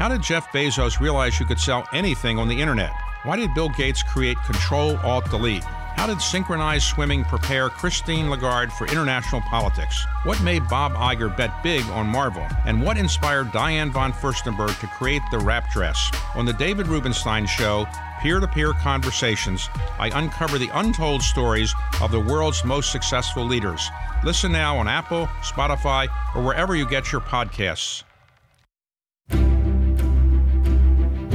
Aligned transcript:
How 0.00 0.08
did 0.08 0.22
Jeff 0.22 0.50
Bezos 0.50 0.98
realize 0.98 1.38
you 1.38 1.44
could 1.44 1.60
sell 1.60 1.86
anything 1.92 2.38
on 2.38 2.48
the 2.48 2.58
internet? 2.58 2.90
Why 3.24 3.36
did 3.36 3.52
Bill 3.52 3.68
Gates 3.68 4.02
create 4.02 4.38
Control 4.46 4.96
Alt 5.04 5.28
Delete? 5.28 5.62
How 5.62 6.06
did 6.06 6.22
synchronized 6.22 6.86
swimming 6.86 7.22
prepare 7.22 7.68
Christine 7.68 8.30
Lagarde 8.30 8.72
for 8.72 8.86
international 8.86 9.42
politics? 9.42 10.06
What 10.22 10.42
made 10.42 10.66
Bob 10.70 10.94
Iger 10.94 11.36
bet 11.36 11.62
big 11.62 11.84
on 11.90 12.06
Marvel? 12.06 12.46
And 12.64 12.82
what 12.82 12.96
inspired 12.96 13.52
Diane 13.52 13.90
von 13.90 14.10
Furstenberg 14.10 14.80
to 14.80 14.86
create 14.86 15.20
the 15.30 15.38
wrap 15.38 15.70
dress? 15.70 16.10
On 16.34 16.46
the 16.46 16.54
David 16.54 16.86
Rubenstein 16.86 17.44
Show, 17.44 17.86
peer 18.22 18.40
to 18.40 18.48
peer 18.48 18.72
conversations, 18.72 19.68
I 19.98 20.18
uncover 20.18 20.56
the 20.56 20.70
untold 20.72 21.20
stories 21.20 21.74
of 22.00 22.10
the 22.10 22.20
world's 22.20 22.64
most 22.64 22.90
successful 22.90 23.44
leaders. 23.44 23.86
Listen 24.24 24.50
now 24.50 24.78
on 24.78 24.88
Apple, 24.88 25.26
Spotify, 25.42 26.08
or 26.34 26.42
wherever 26.42 26.74
you 26.74 26.88
get 26.88 27.12
your 27.12 27.20
podcasts. 27.20 28.02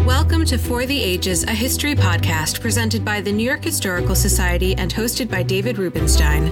Welcome 0.06 0.46
to 0.46 0.60
For 0.60 0.86
the 0.86 1.02
Ages, 1.02 1.46
a 1.46 1.52
history 1.52 1.96
podcast 1.96 2.62
presented 2.62 3.04
by 3.04 3.22
the 3.22 3.32
New 3.32 3.44
York 3.44 3.64
Historical 3.64 4.14
Society 4.14 4.76
and 4.76 4.94
hosted 4.94 5.32
by 5.32 5.42
David 5.42 5.80
Rubenstein. 5.80 6.46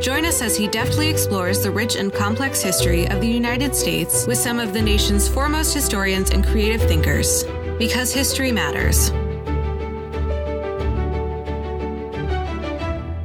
Join 0.00 0.24
us 0.24 0.40
as 0.40 0.56
he 0.56 0.66
deftly 0.66 1.10
explores 1.10 1.62
the 1.62 1.70
rich 1.70 1.96
and 1.96 2.10
complex 2.10 2.62
history 2.62 3.06
of 3.06 3.20
the 3.20 3.28
United 3.28 3.76
States 3.76 4.26
with 4.26 4.38
some 4.38 4.58
of 4.58 4.72
the 4.72 4.80
nation's 4.80 5.28
foremost 5.28 5.74
historians 5.74 6.30
and 6.30 6.42
creative 6.42 6.80
thinkers. 6.80 7.44
Because 7.78 8.10
history 8.10 8.50
matters. 8.50 9.08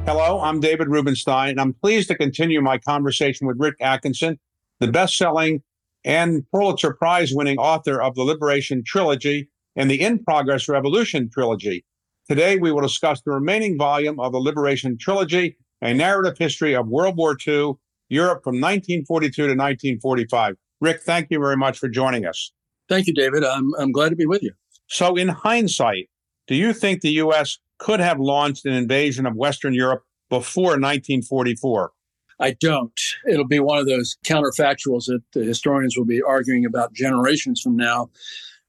Hello, 0.04 0.38
I'm 0.42 0.60
David 0.60 0.88
Rubenstein, 0.88 1.52
and 1.52 1.60
I'm 1.62 1.72
pleased 1.72 2.08
to 2.08 2.14
continue 2.14 2.60
my 2.60 2.76
conversation 2.76 3.46
with 3.46 3.56
Rick 3.58 3.76
Atkinson, 3.80 4.38
the 4.80 4.88
best 4.88 5.16
selling 5.16 5.62
and 6.04 6.44
Pulitzer 6.50 6.92
Prize 6.92 7.32
winning 7.32 7.58
author 7.58 8.00
of 8.00 8.14
the 8.14 8.22
Liberation 8.22 8.82
Trilogy 8.84 9.48
and 9.76 9.90
the 9.90 10.00
In 10.00 10.22
Progress 10.22 10.68
Revolution 10.68 11.30
Trilogy. 11.30 11.84
Today, 12.28 12.56
we 12.56 12.72
will 12.72 12.80
discuss 12.80 13.20
the 13.22 13.32
remaining 13.32 13.76
volume 13.76 14.18
of 14.20 14.32
the 14.32 14.38
Liberation 14.38 14.96
Trilogy, 14.98 15.56
a 15.82 15.92
narrative 15.92 16.38
history 16.38 16.74
of 16.74 16.88
World 16.88 17.16
War 17.16 17.36
II, 17.46 17.74
Europe 18.08 18.42
from 18.44 18.60
1942 18.60 19.34
to 19.34 19.42
1945. 19.42 20.56
Rick, 20.80 21.02
thank 21.02 21.30
you 21.30 21.38
very 21.38 21.56
much 21.56 21.78
for 21.78 21.88
joining 21.88 22.26
us. 22.26 22.52
Thank 22.88 23.06
you, 23.06 23.14
David. 23.14 23.44
I'm, 23.44 23.72
I'm 23.78 23.92
glad 23.92 24.10
to 24.10 24.16
be 24.16 24.26
with 24.26 24.42
you. 24.42 24.52
So, 24.86 25.16
in 25.16 25.28
hindsight, 25.28 26.10
do 26.46 26.54
you 26.54 26.72
think 26.72 27.00
the 27.00 27.10
U.S. 27.12 27.58
could 27.78 28.00
have 28.00 28.20
launched 28.20 28.66
an 28.66 28.74
invasion 28.74 29.26
of 29.26 29.34
Western 29.34 29.72
Europe 29.72 30.04
before 30.28 30.72
1944? 30.72 31.92
I 32.40 32.52
don't. 32.52 32.98
It'll 33.28 33.46
be 33.46 33.60
one 33.60 33.78
of 33.78 33.86
those 33.86 34.16
counterfactuals 34.24 35.06
that 35.06 35.22
the 35.32 35.44
historians 35.44 35.96
will 35.96 36.04
be 36.04 36.22
arguing 36.22 36.64
about 36.64 36.92
generations 36.92 37.60
from 37.60 37.76
now. 37.76 38.10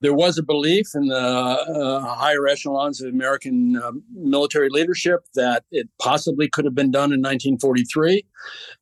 There 0.02 0.14
was 0.14 0.38
a 0.38 0.44
belief 0.44 0.88
in 0.94 1.08
the 1.08 1.18
uh, 1.18 2.16
higher 2.16 2.48
echelons 2.48 3.02
of 3.02 3.12
American 3.12 3.78
uh, 3.78 3.94
military 4.14 4.70
leadership 4.70 5.22
that 5.36 5.64
it 5.72 5.90
possibly 6.00 6.50
could 6.50 6.66
have 6.66 6.76
been 6.76 6.92
done 6.92 7.14
in 7.14 7.22
1943. 7.22 8.24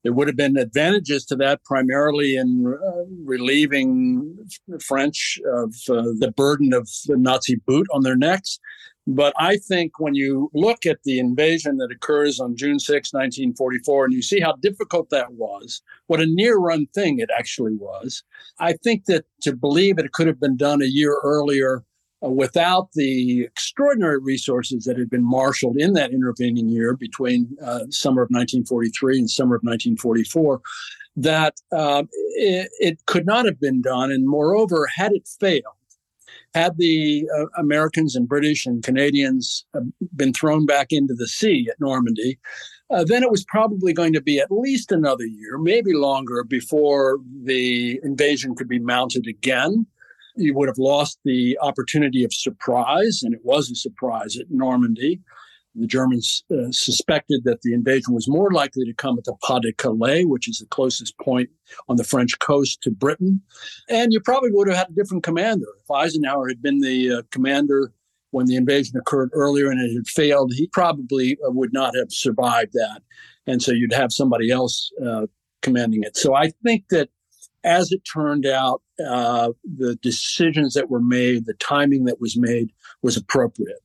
There 0.03 0.11
would 0.11 0.27
have 0.27 0.35
been 0.35 0.57
advantages 0.57 1.23
to 1.25 1.35
that, 1.37 1.63
primarily 1.63 2.35
in 2.35 2.65
uh, 2.65 3.05
relieving 3.23 4.37
the 4.67 4.79
French 4.79 5.39
of 5.45 5.73
uh, 5.87 6.11
the 6.17 6.33
burden 6.35 6.73
of 6.73 6.89
the 7.05 7.15
Nazi 7.15 7.55
boot 7.55 7.87
on 7.93 8.01
their 8.01 8.17
necks. 8.17 8.59
But 9.05 9.33
I 9.37 9.57
think 9.57 9.99
when 9.99 10.15
you 10.15 10.49
look 10.53 10.85
at 10.85 11.03
the 11.03 11.19
invasion 11.19 11.77
that 11.77 11.91
occurs 11.91 12.39
on 12.39 12.55
June 12.55 12.79
6, 12.79 13.13
1944, 13.13 14.05
and 14.05 14.13
you 14.13 14.21
see 14.21 14.39
how 14.39 14.53
difficult 14.61 15.09
that 15.09 15.33
was, 15.33 15.81
what 16.07 16.21
a 16.21 16.25
near 16.25 16.57
run 16.57 16.87
thing 16.93 17.19
it 17.19 17.29
actually 17.37 17.75
was, 17.75 18.23
I 18.59 18.73
think 18.73 19.05
that 19.05 19.25
to 19.41 19.55
believe 19.55 19.99
it 19.99 20.13
could 20.13 20.27
have 20.27 20.39
been 20.39 20.55
done 20.55 20.81
a 20.81 20.85
year 20.85 21.19
earlier 21.21 21.83
uh, 22.23 22.29
without 22.29 22.93
the 22.93 23.41
extraordinary 23.43 24.19
resources 24.19 24.85
that 24.85 24.97
had 24.97 25.09
been 25.09 25.25
marshaled 25.25 25.77
in 25.77 25.93
that 25.93 26.11
intervening 26.11 26.69
year 26.69 26.95
between 26.95 27.57
uh, 27.61 27.81
summer 27.89 28.21
of 28.21 28.29
1943 28.29 29.19
and 29.19 29.29
summer 29.29 29.55
of 29.55 29.63
1944, 29.63 30.61
that 31.17 31.55
uh, 31.73 32.03
it, 32.35 32.69
it 32.79 33.05
could 33.05 33.25
not 33.25 33.45
have 33.45 33.59
been 33.59 33.81
done. 33.81 34.11
And 34.11 34.27
moreover, 34.27 34.87
had 34.95 35.11
it 35.11 35.27
failed, 35.39 35.75
had 36.53 36.77
the 36.77 37.27
uh, 37.35 37.45
Americans 37.57 38.15
and 38.15 38.27
British 38.27 38.65
and 38.65 38.83
Canadians 38.83 39.65
uh, 39.73 39.81
been 40.15 40.33
thrown 40.33 40.65
back 40.65 40.87
into 40.91 41.13
the 41.13 41.27
sea 41.27 41.67
at 41.69 41.79
Normandy, 41.79 42.37
uh, 42.89 43.03
then 43.03 43.23
it 43.23 43.31
was 43.31 43.43
probably 43.45 43.93
going 43.93 44.13
to 44.13 44.21
be 44.21 44.39
at 44.39 44.51
least 44.51 44.91
another 44.91 45.25
year, 45.25 45.57
maybe 45.57 45.93
longer, 45.93 46.43
before 46.43 47.19
the 47.43 47.99
invasion 48.03 48.55
could 48.55 48.67
be 48.67 48.79
mounted 48.79 49.25
again. 49.27 49.85
You 50.35 50.53
would 50.55 50.67
have 50.67 50.77
lost 50.77 51.19
the 51.23 51.57
opportunity 51.61 52.23
of 52.23 52.33
surprise, 52.33 53.21
and 53.23 53.33
it 53.33 53.41
was 53.43 53.71
a 53.71 53.75
surprise 53.75 54.37
at 54.37 54.49
Normandy. 54.49 55.21
The 55.75 55.87
Germans 55.87 56.43
uh, 56.51 56.71
suspected 56.71 57.43
that 57.45 57.61
the 57.61 57.73
invasion 57.73 58.13
was 58.13 58.27
more 58.27 58.51
likely 58.51 58.85
to 58.85 58.93
come 58.93 59.17
at 59.17 59.23
the 59.23 59.33
Pas 59.41 59.59
de 59.61 59.73
Calais, 59.73 60.23
which 60.23 60.47
is 60.47 60.59
the 60.59 60.67
closest 60.67 61.17
point 61.17 61.49
on 61.89 61.95
the 61.95 62.03
French 62.03 62.37
coast 62.39 62.81
to 62.83 62.91
Britain. 62.91 63.41
And 63.89 64.13
you 64.13 64.19
probably 64.19 64.51
would 64.51 64.67
have 64.67 64.77
had 64.77 64.89
a 64.89 64.93
different 64.93 65.23
commander. 65.23 65.65
If 65.83 65.89
Eisenhower 65.89 66.47
had 66.47 66.61
been 66.61 66.79
the 66.79 67.11
uh, 67.11 67.21
commander 67.31 67.91
when 68.31 68.45
the 68.47 68.55
invasion 68.55 68.97
occurred 68.97 69.29
earlier 69.33 69.69
and 69.69 69.79
it 69.79 69.93
had 69.93 70.07
failed, 70.07 70.53
he 70.53 70.67
probably 70.67 71.37
uh, 71.45 71.51
would 71.51 71.73
not 71.73 71.95
have 71.95 72.11
survived 72.11 72.73
that. 72.73 73.01
And 73.47 73.61
so 73.61 73.71
you'd 73.71 73.93
have 73.93 74.11
somebody 74.11 74.51
else 74.51 74.91
uh, 75.03 75.27
commanding 75.61 76.03
it. 76.03 76.15
So 76.17 76.35
I 76.35 76.51
think 76.63 76.89
that 76.89 77.09
as 77.63 77.91
it 77.91 78.01
turned 78.01 78.45
out, 78.45 78.81
uh, 79.05 79.51
the 79.77 79.95
decisions 79.97 80.73
that 80.73 80.89
were 80.89 81.01
made, 81.01 81.45
the 81.45 81.53
timing 81.55 82.05
that 82.05 82.19
was 82.19 82.37
made 82.37 82.71
was 83.01 83.17
appropriate. 83.17 83.79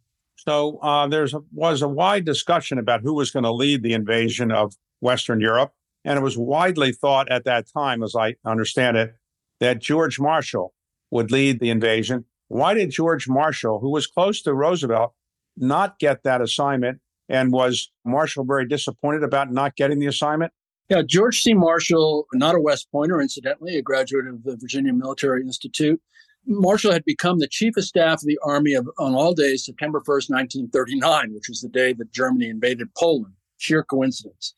So 0.47 0.79
uh, 0.79 1.09
there 1.09 1.27
was 1.53 1.83
a 1.83 1.89
wide 1.89 2.25
discussion 2.25 2.79
about 2.79 3.03
who 3.03 3.15
was 3.15 3.31
going 3.31 3.43
to 3.43 3.53
lead 3.53 3.83
the 3.83 3.93
invasion 3.93 4.53
of 4.53 4.75
Western 5.01 5.41
Europe. 5.41 5.73
And 6.05 6.17
it 6.19 6.23
was 6.23 6.39
widely 6.39 6.93
thought 6.93 7.31
at 7.31 7.45
that 7.45 7.67
time, 7.73 8.03
as 8.03 8.15
I 8.15 8.37
understand 8.45 8.97
it, 8.97 9.15
that 9.61 9.81
George 9.81 10.21
Marshall 10.21 10.73
would 11.11 11.33
lead 11.33 11.59
the 11.61 11.71
invasion. 11.71 12.25
Why 12.47 12.75
did 12.75 12.91
George 12.91 13.29
Marshall, 13.29 13.81
who 13.81 13.91
was 13.91 14.07
close 14.07 14.41
to 14.43 14.55
Roosevelt, 14.55 15.13
not 15.57 15.99
get 15.99 16.23
that 16.23 16.41
assignment? 16.41 17.01
And 17.29 17.53
was 17.53 17.91
Marshall 18.05 18.45
very 18.45 18.67
disappointed 18.67 19.23
about 19.23 19.53
not 19.53 19.77
getting 19.77 19.99
the 19.99 20.07
assignment? 20.07 20.53
Yeah, 20.89 21.03
George 21.03 21.43
C. 21.43 21.53
Marshall, 21.53 22.27
not 22.33 22.55
a 22.55 22.61
West 22.61 22.89
Pointer, 22.91 23.21
incidentally, 23.21 23.77
a 23.77 23.83
graduate 23.83 24.27
of 24.27 24.45
the 24.45 24.57
Virginia 24.57 24.95
Military 24.95 25.43
Institute, 25.43 26.01
Marshall 26.49 26.93
had 26.93 27.05
become 27.05 27.39
the 27.39 27.47
chief 27.47 27.77
of 27.77 27.85
staff 27.85 28.15
of 28.15 28.27
the 28.27 28.39
army 28.43 28.73
of, 28.73 28.89
on 28.99 29.15
all 29.15 29.35
days 29.35 29.67
September 29.67 30.01
1st, 30.01 30.31
1939, 30.31 31.35
which 31.35 31.49
was 31.49 31.61
the 31.61 31.69
day 31.69 31.93
that 31.93 32.13
Germany 32.13 32.49
invaded 32.49 32.89
Poland. 32.97 33.35
Sheer 33.59 33.85
coincidence. 33.85 34.55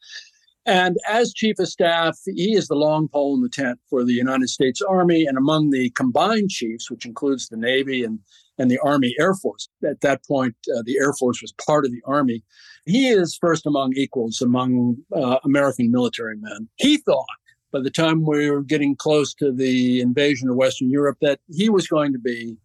And 0.67 0.99
as 1.09 1.33
chief 1.33 1.59
of 1.59 1.69
staff, 1.69 2.19
he 2.27 2.55
is 2.55 2.69
the 2.69 2.75
long 2.75 3.09
pole 3.09 3.35
in 3.35 3.43
the 3.43 3.49
tent 3.49 3.81
for 3.89 4.05
the 4.05 4.13
United 4.13 4.49
States 4.49 4.81
Army. 4.83 5.25
And 5.25 5.37
among 5.37 5.71
the 5.71 5.91
combined 5.91 6.51
chiefs, 6.51 6.91
which 6.91 7.07
includes 7.07 7.49
the 7.49 7.57
Navy 7.57 8.05
and, 8.05 8.21
and 8.59 8.71
the 8.71 8.79
Army 8.85 9.15
Air 9.19 9.35
Force, 9.35 9.69
at 9.89 10.03
that 10.03 10.25
point, 10.25 10.55
uh, 10.77 10.83
the 10.85 10.99
Air 10.99 11.15
Force 11.15 11.41
was 11.41 11.53
part 11.67 11.87
of 11.87 11.91
the 11.91 12.03
Army. 12.05 12.45
He 12.85 13.09
is 13.09 13.39
first 13.41 13.67
among 13.67 13.95
equals 13.97 14.41
among 14.41 14.99
uh, 15.15 15.39
American 15.45 15.91
military 15.91 16.37
men. 16.37 16.69
He 16.77 16.99
thought 16.99 17.27
by 17.73 17.81
the 17.81 17.91
time 17.91 18.25
we 18.25 18.51
were 18.51 18.63
getting 18.63 18.97
close 18.97 19.35
to 19.35 19.53
the 19.53 20.01
invasion 20.01 20.49
of 20.49 20.57
Western 20.57 20.91
Europe 20.91 21.19
that 21.21 21.41
he 21.49 21.69
was 21.69 21.87
going 21.87 22.13
to 22.13 22.19
be 22.19 22.57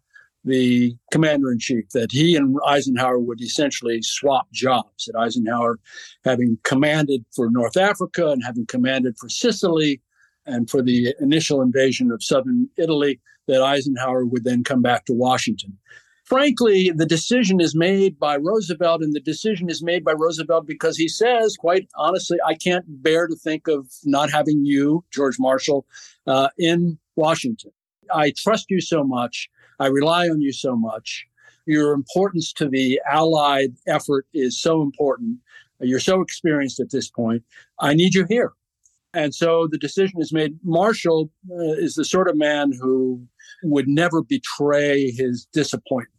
the 0.44 0.96
commander 1.10 1.50
in 1.50 1.58
chief, 1.58 1.88
that 1.90 2.12
he 2.12 2.36
and 2.36 2.56
Eisenhower 2.66 3.18
would 3.18 3.40
essentially 3.40 4.00
swap 4.02 4.50
jobs. 4.52 5.06
That 5.06 5.18
Eisenhower, 5.18 5.78
having 6.24 6.58
commanded 6.62 7.24
for 7.34 7.50
North 7.50 7.76
Africa 7.76 8.28
and 8.28 8.42
having 8.44 8.66
commanded 8.66 9.18
for 9.18 9.28
Sicily 9.28 10.00
and 10.46 10.70
for 10.70 10.82
the 10.82 11.14
initial 11.20 11.62
invasion 11.62 12.12
of 12.12 12.22
southern 12.22 12.68
Italy, 12.76 13.20
that 13.48 13.62
Eisenhower 13.62 14.24
would 14.24 14.44
then 14.44 14.62
come 14.62 14.82
back 14.82 15.04
to 15.06 15.12
Washington 15.12 15.76
frankly, 16.26 16.90
the 16.94 17.06
decision 17.06 17.60
is 17.60 17.74
made 17.74 18.18
by 18.18 18.36
Roosevelt, 18.36 19.02
and 19.02 19.14
the 19.14 19.20
decision 19.20 19.70
is 19.70 19.82
made 19.82 20.04
by 20.04 20.12
Roosevelt 20.12 20.66
because 20.66 20.96
he 20.96 21.08
says, 21.08 21.56
quite 21.56 21.88
honestly, 21.96 22.38
I 22.44 22.54
can't 22.54 22.84
bear 23.02 23.26
to 23.26 23.36
think 23.36 23.68
of 23.68 23.88
not 24.04 24.30
having 24.30 24.64
you, 24.64 25.04
George 25.12 25.38
Marshall, 25.38 25.86
uh, 26.26 26.48
in 26.58 26.98
Washington. 27.14 27.70
I 28.12 28.32
trust 28.36 28.66
you 28.68 28.80
so 28.80 29.02
much. 29.04 29.48
I 29.80 29.86
rely 29.86 30.28
on 30.28 30.40
you 30.40 30.52
so 30.52 30.76
much. 30.76 31.26
Your 31.66 31.92
importance 31.92 32.52
to 32.54 32.68
the 32.68 33.00
Allied 33.10 33.74
effort 33.86 34.26
is 34.34 34.60
so 34.60 34.82
important. 34.82 35.38
You're 35.80 36.00
so 36.00 36.20
experienced 36.20 36.80
at 36.80 36.90
this 36.90 37.10
point. 37.10 37.42
I 37.80 37.94
need 37.94 38.14
you 38.14 38.26
here. 38.28 38.52
And 39.12 39.34
so 39.34 39.66
the 39.70 39.78
decision 39.78 40.20
is 40.20 40.32
made. 40.32 40.58
Marshall 40.62 41.30
uh, 41.50 41.72
is 41.72 41.94
the 41.94 42.04
sort 42.04 42.28
of 42.28 42.36
man 42.36 42.72
who 42.72 43.26
would 43.64 43.88
never 43.88 44.22
betray 44.22 45.10
his 45.10 45.46
disappointment. 45.52 46.15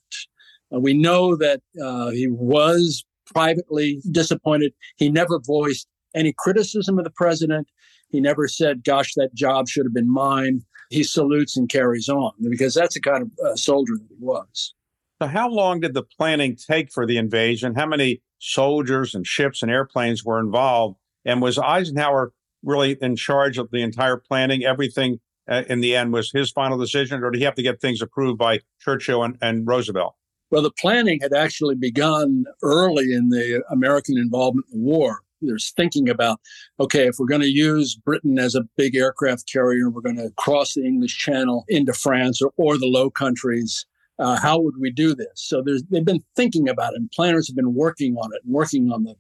Uh, 0.74 0.80
we 0.80 0.94
know 0.94 1.36
that 1.36 1.62
uh, 1.82 2.10
he 2.10 2.28
was 2.28 3.06
privately 3.26 4.02
disappointed. 4.12 4.74
He 4.98 5.10
never 5.10 5.40
voiced 5.40 5.88
any 6.16 6.34
criticism 6.38 6.98
of 6.98 7.04
the 7.04 7.12
president. 7.12 7.68
He 8.10 8.20
never 8.20 8.48
said, 8.48 8.84
gosh, 8.84 9.14
that 9.16 9.34
job 9.34 9.68
should 9.68 9.86
have 9.86 9.94
been 9.94 10.12
mine. 10.12 10.62
he 10.90 11.04
salutes 11.04 11.58
and 11.58 11.68
carries 11.68 12.08
on 12.08 12.32
because 12.50 12.74
that's 12.74 12.94
the 12.94 13.02
kind 13.02 13.24
of 13.24 13.32
uh, 13.46 13.56
soldier 13.56 13.94
that 13.98 14.08
he 14.10 14.16
was. 14.20 14.74
So, 15.22 15.28
how 15.28 15.50
long 15.50 15.80
did 15.80 15.94
the 15.94 16.04
planning 16.04 16.56
take 16.56 16.92
for 16.92 17.06
the 17.06 17.18
invasion? 17.18 17.76
How 17.76 17.88
many 17.88 18.22
soldiers 18.40 19.16
and 19.16 19.26
ships 19.26 19.62
and 19.62 19.72
airplanes 19.72 20.24
were 20.24 20.40
involved? 20.40 20.98
And 21.26 21.42
was 21.42 21.58
Eisenhower 21.58 22.34
really 22.64 22.98
in 23.02 23.16
charge 23.16 23.58
of 23.58 23.70
the 23.72 23.82
entire 23.82 24.18
planning? 24.18 24.64
Everything 24.64 25.20
uh, 25.50 25.64
in 25.68 25.82
the 25.82 25.96
end 25.96 26.14
was 26.14 26.32
his 26.32 26.52
final 26.52 26.78
decision, 26.78 27.24
or 27.24 27.32
did 27.32 27.40
he 27.40 27.46
have 27.46 27.56
to 27.56 27.64
get 27.64 27.82
things 27.82 28.02
approved 28.02 28.38
by 28.38 28.60
Churchill 28.80 29.24
and, 29.24 29.38
and 29.42 29.68
Roosevelt? 29.68 30.16
Well, 30.50 30.62
the 30.62 30.72
planning 30.72 31.20
had 31.22 31.34
actually 31.34 31.76
begun 31.76 32.46
early 32.64 33.14
in 33.14 33.30
the 33.30 33.64
American 33.70 34.18
involvement 34.18 34.68
in 34.72 34.80
the 34.80 34.86
war. 34.86 35.20
There's 35.42 35.72
thinking 35.72 36.10
about, 36.10 36.40
okay, 36.80 37.08
if 37.08 37.16
we're 37.20 37.28
going 37.28 37.42
to 37.42 37.48
use 37.48 37.96
Britain 37.96 38.40
as 38.40 38.56
a 38.56 38.64
big 38.76 38.96
aircraft 38.96 39.52
carrier, 39.52 39.90
we're 39.90 40.02
going 40.02 40.18
to 40.18 40.32
cross 40.38 40.74
the 40.74 40.86
English 40.86 41.18
Channel 41.18 41.66
into 41.68 41.94
France 41.94 42.42
or, 42.42 42.52
or 42.58 42.78
the 42.78 42.88
Low 42.88 43.10
Countries. 43.10 43.86
Uh, 44.20 44.40
how 44.40 44.60
would 44.60 44.76
we 44.80 44.90
do 44.90 45.14
this? 45.14 45.30
So 45.36 45.62
they've 45.62 46.06
been 46.06 46.24
thinking 46.36 46.70
about 46.70 46.94
it, 46.94 47.00
and 47.00 47.12
planners 47.12 47.48
have 47.48 47.56
been 47.56 47.76
working 47.76 48.16
on 48.16 48.34
it, 48.34 48.42
working 48.46 48.92
on 48.92 49.04
the 49.04 49.16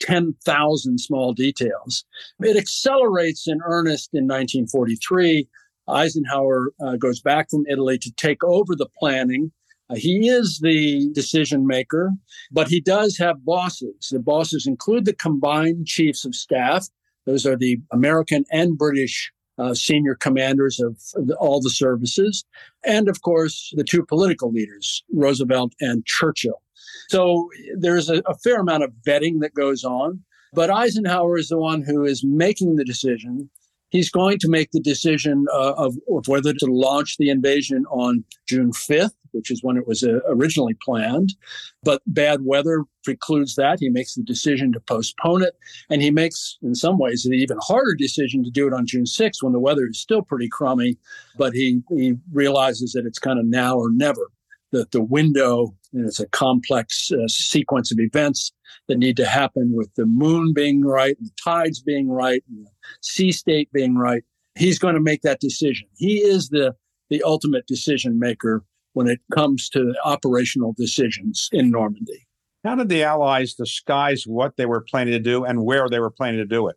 10,000 0.00 0.98
small 0.98 1.32
details. 1.32 2.04
It 2.40 2.56
accelerates 2.56 3.46
in 3.46 3.60
earnest 3.64 4.10
in 4.14 4.24
1943. 4.24 5.48
Eisenhower 5.88 6.72
uh, 6.84 6.96
goes 6.96 7.20
back 7.20 7.50
from 7.50 7.66
Italy 7.68 7.98
to 7.98 8.12
take 8.12 8.42
over 8.42 8.74
the 8.74 8.88
planning 8.98 9.52
he 9.94 10.28
is 10.28 10.60
the 10.62 11.10
decision 11.12 11.66
maker, 11.66 12.10
but 12.50 12.68
he 12.68 12.80
does 12.80 13.16
have 13.18 13.44
bosses. 13.44 14.08
The 14.10 14.18
bosses 14.18 14.66
include 14.66 15.04
the 15.04 15.14
combined 15.14 15.86
chiefs 15.86 16.24
of 16.24 16.34
staff. 16.34 16.88
Those 17.26 17.46
are 17.46 17.56
the 17.56 17.78
American 17.92 18.44
and 18.50 18.76
British 18.76 19.32
uh, 19.58 19.74
senior 19.74 20.14
commanders 20.14 20.80
of, 20.80 20.98
all 21.38 21.60
the 21.60 21.70
services. 21.70 22.44
And 22.84 23.08
of 23.08 23.22
course, 23.22 23.72
the 23.76 23.84
two 23.84 24.04
political 24.04 24.50
leaders, 24.50 25.04
Roosevelt 25.12 25.74
and 25.80 26.04
Churchill. 26.06 26.62
So 27.10 27.48
there's 27.78 28.08
a, 28.08 28.22
a 28.26 28.34
fair 28.38 28.60
amount 28.60 28.84
of 28.84 28.92
vetting 29.06 29.40
that 29.40 29.54
goes 29.54 29.84
on. 29.84 30.20
But 30.54 30.70
Eisenhower 30.70 31.38
is 31.38 31.48
the 31.48 31.58
one 31.58 31.82
who 31.82 32.04
is 32.04 32.22
making 32.24 32.76
the 32.76 32.84
decision 32.84 33.50
he's 33.92 34.10
going 34.10 34.38
to 34.38 34.48
make 34.48 34.72
the 34.72 34.80
decision 34.80 35.44
uh, 35.52 35.74
of, 35.74 35.96
of, 36.10 36.26
whether 36.26 36.52
to 36.52 36.66
launch 36.66 37.18
the 37.18 37.28
invasion 37.28 37.84
on 37.90 38.24
June 38.48 38.72
5th, 38.72 39.12
which 39.32 39.50
is 39.50 39.62
when 39.62 39.76
it 39.76 39.86
was 39.86 40.02
uh, 40.02 40.20
originally 40.28 40.74
planned. 40.82 41.34
But 41.82 42.02
bad 42.06 42.40
weather 42.44 42.84
precludes 43.04 43.54
that. 43.56 43.78
He 43.80 43.88
makes 43.88 44.14
the 44.14 44.22
decision 44.22 44.72
to 44.72 44.80
postpone 44.80 45.42
it. 45.42 45.54
And 45.90 46.02
he 46.02 46.10
makes, 46.10 46.58
in 46.62 46.74
some 46.74 46.98
ways, 46.98 47.24
an 47.24 47.34
even 47.34 47.58
harder 47.60 47.94
decision 47.94 48.44
to 48.44 48.50
do 48.50 48.66
it 48.66 48.72
on 48.72 48.86
June 48.86 49.04
6th 49.04 49.42
when 49.42 49.52
the 49.52 49.60
weather 49.60 49.88
is 49.88 50.00
still 50.00 50.22
pretty 50.22 50.48
crummy. 50.48 50.96
But 51.36 51.52
he, 51.52 51.82
he 51.90 52.14
realizes 52.32 52.92
that 52.92 53.06
it's 53.06 53.18
kind 53.18 53.38
of 53.38 53.46
now 53.46 53.76
or 53.76 53.90
never 53.90 54.30
that 54.72 54.90
the 54.90 55.02
window, 55.02 55.74
and 55.92 56.06
it's 56.06 56.18
a 56.18 56.28
complex 56.28 57.12
uh, 57.12 57.28
sequence 57.28 57.92
of 57.92 58.00
events 58.00 58.52
that 58.88 58.98
need 58.98 59.16
to 59.18 59.26
happen 59.26 59.72
with 59.74 59.94
the 59.94 60.06
moon 60.06 60.52
being 60.52 60.82
right, 60.82 61.16
and 61.18 61.28
the 61.28 61.34
tides 61.42 61.80
being 61.80 62.10
right, 62.10 62.42
and 62.48 62.66
the 62.66 62.70
sea 63.00 63.30
state 63.30 63.70
being 63.72 63.96
right. 63.96 64.24
He's 64.54 64.78
going 64.78 64.94
to 64.94 65.00
make 65.00 65.22
that 65.22 65.40
decision. 65.40 65.86
He 65.96 66.18
is 66.18 66.48
the, 66.48 66.74
the 67.10 67.22
ultimate 67.22 67.66
decision 67.66 68.18
maker 68.18 68.64
when 68.92 69.08
it 69.08 69.20
comes 69.32 69.68
to 69.70 69.94
operational 70.04 70.74
decisions 70.76 71.48
in 71.52 71.70
Normandy. 71.70 72.26
How 72.64 72.76
did 72.76 72.88
the 72.88 73.02
Allies 73.02 73.54
disguise 73.54 74.24
what 74.24 74.56
they 74.56 74.66
were 74.66 74.84
planning 74.88 75.12
to 75.12 75.18
do 75.18 75.44
and 75.44 75.64
where 75.64 75.88
they 75.88 75.98
were 75.98 76.10
planning 76.10 76.38
to 76.38 76.46
do 76.46 76.68
it? 76.68 76.76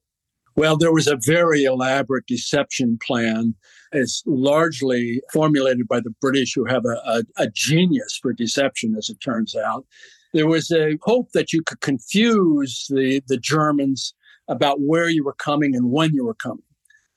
Well, 0.56 0.78
there 0.78 0.94
was 0.94 1.08
a 1.08 1.18
very 1.18 1.64
elaborate 1.64 2.28
deception 2.28 2.98
plan. 3.06 3.56
It's 3.92 4.24
largely 4.26 5.22
formulated 5.34 5.88
by 5.88 6.00
the 6.00 6.14
British, 6.22 6.54
who 6.56 6.64
have 6.66 6.86
a, 6.86 6.96
a, 7.06 7.24
a, 7.38 7.48
genius 7.54 8.18
for 8.22 8.32
deception, 8.32 8.96
as 8.98 9.10
it 9.10 9.20
turns 9.20 9.54
out. 9.56 9.86
There 10.34 10.48
was 10.48 10.72
a 10.72 10.98
hope 11.02 11.32
that 11.34 11.52
you 11.52 11.62
could 11.62 11.82
confuse 11.82 12.88
the, 12.90 13.22
the 13.28 13.38
Germans 13.38 14.14
about 14.48 14.80
where 14.80 15.10
you 15.10 15.26
were 15.26 15.36
coming 15.36 15.76
and 15.76 15.92
when 15.92 16.14
you 16.14 16.26
were 16.26 16.36
coming. 16.36 16.64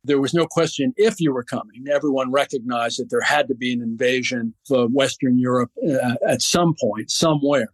There 0.08 0.20
was 0.20 0.34
no 0.34 0.46
question 0.46 0.92
if 0.96 1.20
you 1.20 1.32
were 1.32 1.44
coming. 1.44 1.84
Everyone 1.88 2.32
recognized 2.32 2.98
that 2.98 3.10
there 3.10 3.20
had 3.20 3.46
to 3.48 3.54
be 3.54 3.72
an 3.72 3.80
invasion 3.80 4.54
of 4.70 4.90
Western 4.92 5.38
Europe 5.38 5.70
uh, 5.88 6.16
at 6.26 6.42
some 6.42 6.74
point, 6.80 7.10
somewhere. 7.10 7.68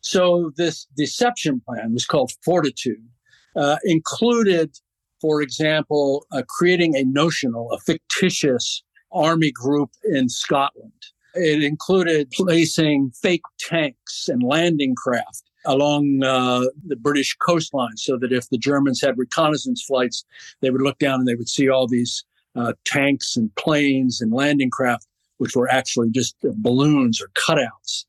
So 0.00 0.52
this 0.56 0.86
deception 0.96 1.60
plan 1.66 1.92
was 1.92 2.06
called 2.06 2.32
Fortitude, 2.44 3.08
uh, 3.56 3.78
included 3.84 4.76
for 5.22 5.40
example, 5.40 6.26
uh, 6.32 6.42
creating 6.48 6.96
a 6.96 7.04
notional, 7.04 7.70
a 7.70 7.78
fictitious 7.78 8.82
army 9.12 9.52
group 9.52 9.90
in 10.04 10.28
Scotland. 10.28 10.92
It 11.34 11.62
included 11.62 12.30
placing 12.32 13.12
fake 13.22 13.44
tanks 13.58 14.28
and 14.28 14.42
landing 14.42 14.94
craft 14.96 15.44
along 15.64 16.22
uh, 16.22 16.64
the 16.86 16.96
British 16.96 17.36
coastline 17.36 17.96
so 17.96 18.16
that 18.18 18.32
if 18.32 18.48
the 18.50 18.58
Germans 18.58 19.00
had 19.00 19.18
reconnaissance 19.18 19.82
flights, 19.82 20.24
they 20.60 20.70
would 20.70 20.82
look 20.82 20.98
down 20.98 21.20
and 21.20 21.28
they 21.28 21.34
would 21.34 21.48
see 21.48 21.68
all 21.68 21.86
these 21.86 22.24
uh, 22.56 22.72
tanks 22.84 23.36
and 23.36 23.54
planes 23.56 24.20
and 24.20 24.32
landing 24.32 24.70
craft, 24.70 25.06
which 25.38 25.56
were 25.56 25.70
actually 25.70 26.10
just 26.10 26.36
balloons 26.56 27.20
or 27.20 27.28
cutouts. 27.34 28.04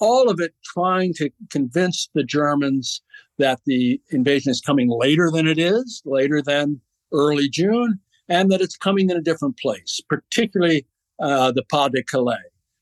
All 0.00 0.30
of 0.30 0.38
it 0.40 0.54
trying 0.64 1.12
to 1.14 1.30
convince 1.50 2.08
the 2.14 2.22
Germans 2.22 3.02
that 3.38 3.60
the 3.66 4.00
invasion 4.10 4.50
is 4.50 4.60
coming 4.60 4.88
later 4.88 5.30
than 5.30 5.48
it 5.48 5.58
is, 5.58 6.02
later 6.04 6.40
than 6.40 6.80
early 7.12 7.48
June, 7.48 7.98
and 8.28 8.50
that 8.50 8.60
it's 8.60 8.76
coming 8.76 9.10
in 9.10 9.16
a 9.16 9.22
different 9.22 9.58
place, 9.58 10.00
particularly 10.08 10.86
uh, 11.18 11.50
the 11.52 11.64
Pas 11.64 11.90
de 11.90 12.02
Calais, 12.02 12.36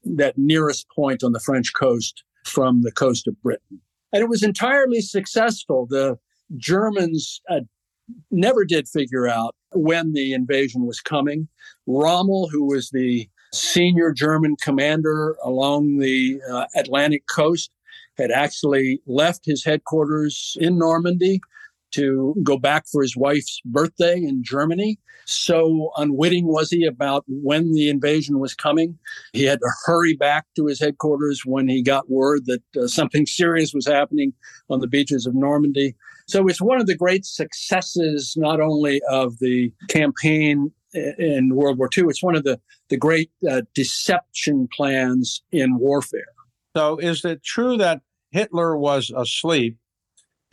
that 0.05 0.37
nearest 0.37 0.89
point 0.95 1.23
on 1.23 1.33
the 1.33 1.41
French 1.41 1.73
coast 1.75 2.23
from 2.45 2.83
the 2.83 2.93
coast 2.93 3.27
of 3.27 3.41
Britain. 3.43 3.81
And 4.17 4.23
it 4.23 4.31
was 4.31 4.43
entirely 4.43 5.03
successful. 5.03 5.87
The 5.91 6.19
Germans 6.57 7.43
uh, 7.51 7.61
never 8.31 8.65
did 8.65 8.89
figure 8.89 9.29
out 9.29 9.55
when 9.75 10.15
the 10.15 10.33
invasion 10.33 10.87
was 10.87 11.03
coming. 11.03 11.49
Rommel, 11.87 12.49
who 12.49 12.65
was 12.65 12.89
the 12.89 13.29
senior 13.53 14.13
German 14.13 14.57
commander 14.57 15.37
along 15.45 15.99
the 15.99 16.41
uh, 16.51 16.65
Atlantic 16.75 17.25
coast, 17.27 17.71
had 18.17 18.31
actually 18.31 19.03
left 19.07 19.45
his 19.45 19.63
headquarters 19.63 20.57
in 20.63 20.79
Normandy 20.79 21.43
to 21.93 22.35
go 22.43 22.59
back 22.59 22.85
for 22.91 23.03
his 23.03 23.17
wife's 23.17 23.61
birthday 23.65 24.17
in 24.17 24.43
Germany. 24.43 24.99
So 25.27 25.91
unwitting 25.97 26.47
was 26.47 26.71
he 26.71 26.85
about 26.85 27.25
when 27.27 27.73
the 27.73 27.89
invasion 27.89 28.39
was 28.39 28.55
coming. 28.55 28.99
He 29.33 29.45
had 29.45 29.59
to 29.61 29.71
hurry 29.85 30.15
back 30.15 30.47
to 30.57 30.67
his 30.67 30.79
headquarters 30.79 31.43
when 31.45 31.69
he 31.69 31.83
got 31.83 32.11
word 32.11 32.47
that 32.47 32.63
uh, 32.81 32.87
something 32.87 33.27
serious 33.27 33.75
was 33.75 33.87
happening 33.87 34.33
on 34.71 34.81
the 34.81 34.87
beaches 34.87 35.27
of 35.27 35.35
Normandy. 35.35 35.97
So 36.29 36.47
it's 36.49 36.61
one 36.61 36.81
of 36.81 36.87
the 36.87 36.97
great 36.97 37.25
successes, 37.25 38.35
not 38.37 38.61
only 38.61 39.01
of 39.09 39.39
the 39.39 39.73
campaign 39.89 40.73
in 40.93 41.55
World 41.55 41.79
War 41.79 41.91
II, 41.97 42.05
it's 42.09 42.23
one 42.23 42.37
of 42.37 42.45
the, 42.45 42.61
the 42.89 42.97
great 42.97 43.31
uh, 43.49 43.63
deception 43.75 44.69
plans 44.75 45.43
in 45.53 45.79
warfare. 45.79 46.33
So 46.77 46.99
is 46.99 47.25
it 47.25 47.43
true 47.43 47.77
that 47.79 48.01
Hitler 48.33 48.77
was 48.77 49.11
asleep 49.17 49.77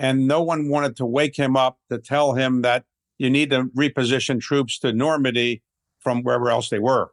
and 0.04 0.28
no 0.28 0.44
one 0.44 0.68
wanted 0.68 0.98
to 0.98 1.06
wake 1.06 1.38
him 1.38 1.56
up 1.56 1.80
to 1.90 1.98
tell 1.98 2.34
him 2.34 2.62
that 2.62 2.84
you 3.18 3.30
need 3.30 3.52
to 3.52 3.64
reposition 3.76 4.42
troops 4.42 4.78
to 4.80 4.92
Normandy 4.92 5.64
from 6.02 6.24
wherever 6.24 6.50
else 6.50 6.68
they 6.70 6.78
were. 6.78 7.12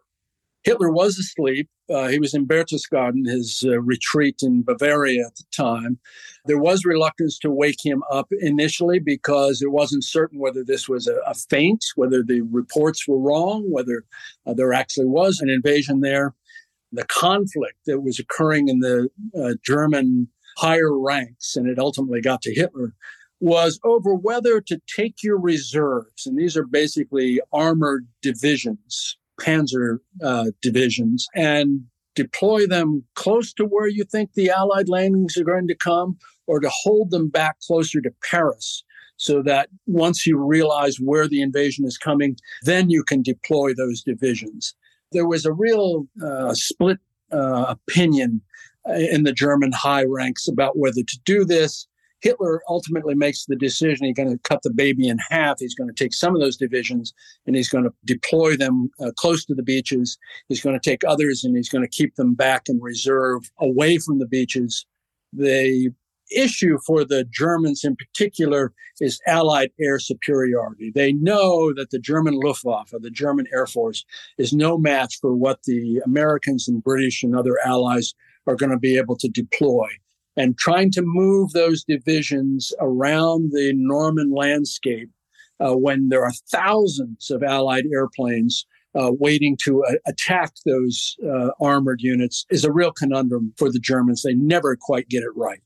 Hitler 0.64 0.90
was 0.90 1.16
asleep. 1.16 1.70
Uh, 1.88 2.08
he 2.08 2.18
was 2.18 2.34
in 2.34 2.48
Berchtesgaden, 2.48 3.26
his 3.26 3.64
uh, 3.64 3.80
retreat 3.80 4.40
in 4.42 4.62
Bavaria 4.62 5.24
at 5.24 5.36
the 5.36 5.44
time. 5.56 5.98
There 6.46 6.58
was 6.58 6.84
reluctance 6.84 7.38
to 7.38 7.50
wake 7.50 7.82
him 7.82 8.02
up 8.10 8.28
initially 8.40 8.98
because 8.98 9.62
it 9.62 9.70
wasn't 9.70 10.04
certain 10.04 10.40
whether 10.40 10.64
this 10.64 10.88
was 10.88 11.06
a, 11.06 11.16
a 11.26 11.34
feint, 11.34 11.84
whether 11.94 12.24
the 12.24 12.40
reports 12.42 13.06
were 13.06 13.18
wrong, 13.18 13.70
whether 13.70 14.04
uh, 14.46 14.54
there 14.54 14.72
actually 14.72 15.06
was 15.06 15.40
an 15.40 15.48
invasion 15.48 16.00
there. 16.00 16.34
The 16.92 17.06
conflict 17.06 17.78
that 17.86 18.00
was 18.00 18.18
occurring 18.18 18.66
in 18.68 18.80
the 18.80 19.08
uh, 19.40 19.54
German 19.64 20.28
higher 20.56 20.96
ranks, 20.98 21.56
and 21.56 21.68
it 21.68 21.78
ultimately 21.78 22.20
got 22.20 22.42
to 22.42 22.54
Hitler, 22.54 22.94
was 23.40 23.80
over 23.84 24.14
whether 24.14 24.60
to 24.60 24.80
take 24.94 25.22
your 25.22 25.38
reserves, 25.40 26.26
and 26.26 26.38
these 26.38 26.56
are 26.56 26.66
basically 26.66 27.40
armored 27.52 28.06
divisions, 28.22 29.16
panzer 29.40 29.98
uh, 30.22 30.46
divisions, 30.60 31.26
and 31.34 31.80
deploy 32.14 32.66
them 32.66 33.02
close 33.14 33.52
to 33.54 33.64
where 33.64 33.88
you 33.88 34.04
think 34.04 34.34
the 34.34 34.50
Allied 34.50 34.88
landings 34.88 35.36
are 35.36 35.44
going 35.44 35.68
to 35.68 35.74
come, 35.74 36.18
or 36.46 36.60
to 36.60 36.70
hold 36.70 37.10
them 37.10 37.28
back 37.28 37.56
closer 37.60 38.00
to 38.00 38.10
Paris 38.28 38.84
so 39.16 39.42
that 39.42 39.68
once 39.86 40.26
you 40.26 40.38
realize 40.38 40.96
where 40.96 41.28
the 41.28 41.42
invasion 41.42 41.84
is 41.84 41.98
coming, 41.98 42.36
then 42.62 42.88
you 42.88 43.04
can 43.04 43.22
deploy 43.22 43.74
those 43.74 44.02
divisions. 44.02 44.74
There 45.12 45.26
was 45.26 45.44
a 45.44 45.52
real 45.52 46.06
uh, 46.24 46.54
split 46.54 46.98
uh, 47.30 47.66
opinion 47.68 48.40
in 48.96 49.24
the 49.24 49.32
German 49.32 49.72
high 49.72 50.04
ranks 50.04 50.48
about 50.48 50.78
whether 50.78 51.02
to 51.02 51.18
do 51.24 51.44
this. 51.44 51.86
Hitler 52.22 52.62
ultimately 52.68 53.14
makes 53.14 53.46
the 53.46 53.56
decision 53.56 54.04
he's 54.04 54.14
going 54.14 54.30
to 54.30 54.38
cut 54.42 54.62
the 54.62 54.72
baby 54.72 55.08
in 55.08 55.18
half. 55.30 55.58
He's 55.58 55.74
going 55.74 55.88
to 55.88 55.94
take 55.94 56.12
some 56.12 56.34
of 56.34 56.40
those 56.42 56.56
divisions 56.56 57.14
and 57.46 57.56
he's 57.56 57.70
going 57.70 57.84
to 57.84 57.92
deploy 58.04 58.56
them 58.56 58.90
uh, 59.00 59.12
close 59.16 59.44
to 59.46 59.54
the 59.54 59.62
beaches. 59.62 60.18
He's 60.48 60.60
going 60.60 60.78
to 60.78 60.90
take 60.90 61.02
others 61.04 61.44
and 61.44 61.56
he's 61.56 61.70
going 61.70 61.82
to 61.82 61.88
keep 61.88 62.16
them 62.16 62.34
back 62.34 62.68
in 62.68 62.80
reserve 62.80 63.50
away 63.58 63.98
from 63.98 64.18
the 64.18 64.26
beaches. 64.26 64.84
The 65.32 65.92
issue 66.30 66.78
for 66.86 67.04
the 67.04 67.24
Germans 67.24 67.84
in 67.84 67.96
particular 67.96 68.72
is 69.00 69.20
Allied 69.26 69.70
air 69.80 69.98
superiority. 69.98 70.92
They 70.94 71.12
know 71.12 71.72
that 71.74 71.90
the 71.90 71.98
German 71.98 72.34
Luftwaffe, 72.34 72.92
the 72.92 73.10
German 73.10 73.46
Air 73.52 73.66
Force, 73.66 74.04
is 74.38 74.52
no 74.52 74.78
match 74.78 75.18
for 75.20 75.34
what 75.34 75.62
the 75.64 76.00
Americans 76.04 76.68
and 76.68 76.84
British 76.84 77.22
and 77.22 77.34
other 77.34 77.56
allies 77.64 78.14
are 78.50 78.56
going 78.56 78.70
to 78.70 78.78
be 78.78 78.98
able 78.98 79.16
to 79.16 79.28
deploy 79.28 79.88
and 80.36 80.58
trying 80.58 80.90
to 80.92 81.02
move 81.02 81.52
those 81.52 81.84
divisions 81.84 82.72
around 82.80 83.52
the 83.52 83.72
Norman 83.74 84.32
landscape 84.32 85.10
uh, 85.60 85.74
when 85.74 86.08
there 86.08 86.24
are 86.24 86.32
thousands 86.50 87.30
of 87.30 87.42
Allied 87.42 87.84
airplanes 87.92 88.66
uh, 88.98 89.12
waiting 89.12 89.56
to 89.62 89.84
uh, 89.84 89.92
attack 90.06 90.52
those 90.66 91.16
uh, 91.24 91.50
armored 91.60 92.00
units 92.00 92.44
is 92.50 92.64
a 92.64 92.72
real 92.72 92.92
conundrum 92.92 93.52
for 93.56 93.70
the 93.70 93.78
Germans. 93.78 94.22
They 94.22 94.34
never 94.34 94.76
quite 94.76 95.08
get 95.08 95.22
it 95.22 95.36
right. 95.36 95.62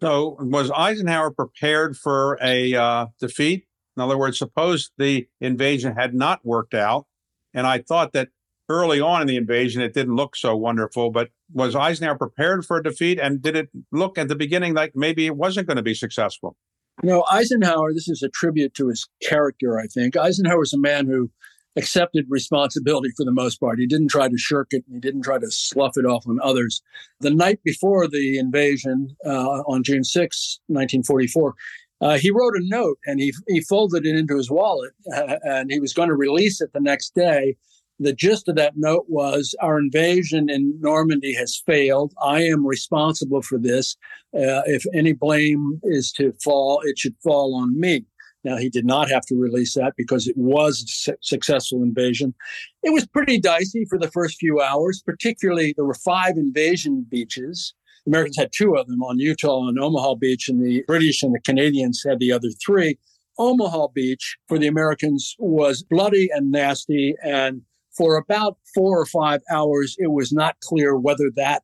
So, 0.00 0.36
was 0.40 0.70
Eisenhower 0.70 1.30
prepared 1.30 1.96
for 1.96 2.38
a 2.42 2.74
uh, 2.74 3.06
defeat? 3.20 3.66
In 3.96 4.02
other 4.02 4.18
words, 4.18 4.38
suppose 4.38 4.90
the 4.98 5.28
invasion 5.40 5.94
had 5.94 6.14
not 6.14 6.44
worked 6.44 6.74
out, 6.74 7.06
and 7.52 7.66
I 7.66 7.78
thought 7.78 8.12
that 8.12 8.28
early 8.68 9.00
on 9.00 9.22
in 9.22 9.26
the 9.26 9.36
invasion, 9.36 9.82
it 9.82 9.94
didn't 9.94 10.16
look 10.16 10.36
so 10.36 10.56
wonderful. 10.56 11.10
But 11.10 11.30
was 11.52 11.74
Eisenhower 11.74 12.16
prepared 12.16 12.64
for 12.64 12.78
a 12.78 12.82
defeat? 12.82 13.18
And 13.18 13.42
did 13.42 13.56
it 13.56 13.68
look 13.92 14.18
at 14.18 14.28
the 14.28 14.36
beginning 14.36 14.74
like 14.74 14.92
maybe 14.94 15.26
it 15.26 15.36
wasn't 15.36 15.66
going 15.66 15.76
to 15.76 15.82
be 15.82 15.94
successful? 15.94 16.56
You 17.02 17.10
know, 17.10 17.24
Eisenhower, 17.30 17.92
this 17.92 18.08
is 18.08 18.22
a 18.22 18.28
tribute 18.28 18.74
to 18.74 18.88
his 18.88 19.08
character, 19.22 19.78
I 19.78 19.86
think. 19.86 20.16
Eisenhower 20.16 20.60
was 20.60 20.72
a 20.72 20.78
man 20.78 21.06
who 21.06 21.30
accepted 21.76 22.24
responsibility 22.28 23.10
for 23.16 23.24
the 23.24 23.32
most 23.32 23.58
part. 23.58 23.80
He 23.80 23.86
didn't 23.86 24.08
try 24.08 24.28
to 24.28 24.38
shirk 24.38 24.68
it. 24.70 24.84
He 24.90 25.00
didn't 25.00 25.22
try 25.22 25.38
to 25.38 25.50
slough 25.50 25.96
it 25.96 26.04
off 26.04 26.24
on 26.28 26.38
others. 26.40 26.82
The 27.20 27.30
night 27.30 27.60
before 27.64 28.06
the 28.06 28.38
invasion, 28.38 29.16
uh, 29.26 29.62
on 29.66 29.82
June 29.82 30.04
6, 30.04 30.60
1944, 30.68 31.54
uh, 32.00 32.18
he 32.18 32.30
wrote 32.30 32.54
a 32.54 32.62
note 32.62 32.98
and 33.06 33.20
he, 33.20 33.32
he 33.48 33.60
folded 33.60 34.06
it 34.06 34.16
into 34.16 34.36
his 34.36 34.50
wallet 34.50 34.92
uh, 35.16 35.36
and 35.42 35.70
he 35.70 35.80
was 35.80 35.92
going 35.92 36.08
to 36.08 36.14
release 36.14 36.60
it 36.60 36.72
the 36.72 36.80
next 36.80 37.14
day 37.14 37.56
the 37.98 38.12
gist 38.12 38.48
of 38.48 38.56
that 38.56 38.74
note 38.76 39.06
was 39.08 39.54
our 39.60 39.78
invasion 39.78 40.50
in 40.50 40.78
Normandy 40.80 41.34
has 41.34 41.62
failed. 41.64 42.12
I 42.22 42.42
am 42.42 42.66
responsible 42.66 43.42
for 43.42 43.58
this. 43.58 43.96
Uh, 44.34 44.62
if 44.66 44.84
any 44.94 45.12
blame 45.12 45.80
is 45.84 46.10
to 46.12 46.32
fall, 46.42 46.80
it 46.84 46.98
should 46.98 47.14
fall 47.22 47.54
on 47.54 47.78
me. 47.78 48.04
Now, 48.42 48.58
he 48.58 48.68
did 48.68 48.84
not 48.84 49.10
have 49.10 49.24
to 49.26 49.36
release 49.36 49.74
that 49.74 49.94
because 49.96 50.26
it 50.26 50.36
was 50.36 50.82
a 50.82 50.86
su- 50.86 51.16
successful 51.22 51.82
invasion. 51.82 52.34
It 52.82 52.92
was 52.92 53.06
pretty 53.06 53.40
dicey 53.40 53.86
for 53.88 53.98
the 53.98 54.10
first 54.10 54.38
few 54.38 54.60
hours, 54.60 55.02
particularly 55.04 55.72
there 55.74 55.86
were 55.86 55.94
five 55.94 56.36
invasion 56.36 57.06
beaches. 57.08 57.72
The 58.04 58.10
Americans 58.10 58.36
had 58.36 58.50
two 58.54 58.76
of 58.76 58.86
them 58.86 59.02
on 59.02 59.18
Utah 59.18 59.66
and 59.66 59.78
Omaha 59.78 60.16
Beach, 60.16 60.48
and 60.48 60.62
the 60.62 60.84
British 60.86 61.22
and 61.22 61.34
the 61.34 61.40
Canadians 61.40 62.04
had 62.06 62.18
the 62.18 62.32
other 62.32 62.50
three. 62.64 62.98
Omaha 63.38 63.88
Beach 63.94 64.36
for 64.46 64.58
the 64.58 64.66
Americans 64.66 65.34
was 65.38 65.82
bloody 65.82 66.28
and 66.32 66.50
nasty 66.50 67.14
and 67.22 67.62
for 67.96 68.16
about 68.16 68.58
four 68.74 68.98
or 68.98 69.06
five 69.06 69.42
hours, 69.50 69.96
it 69.98 70.10
was 70.10 70.32
not 70.32 70.58
clear 70.60 70.96
whether 70.96 71.30
that 71.36 71.62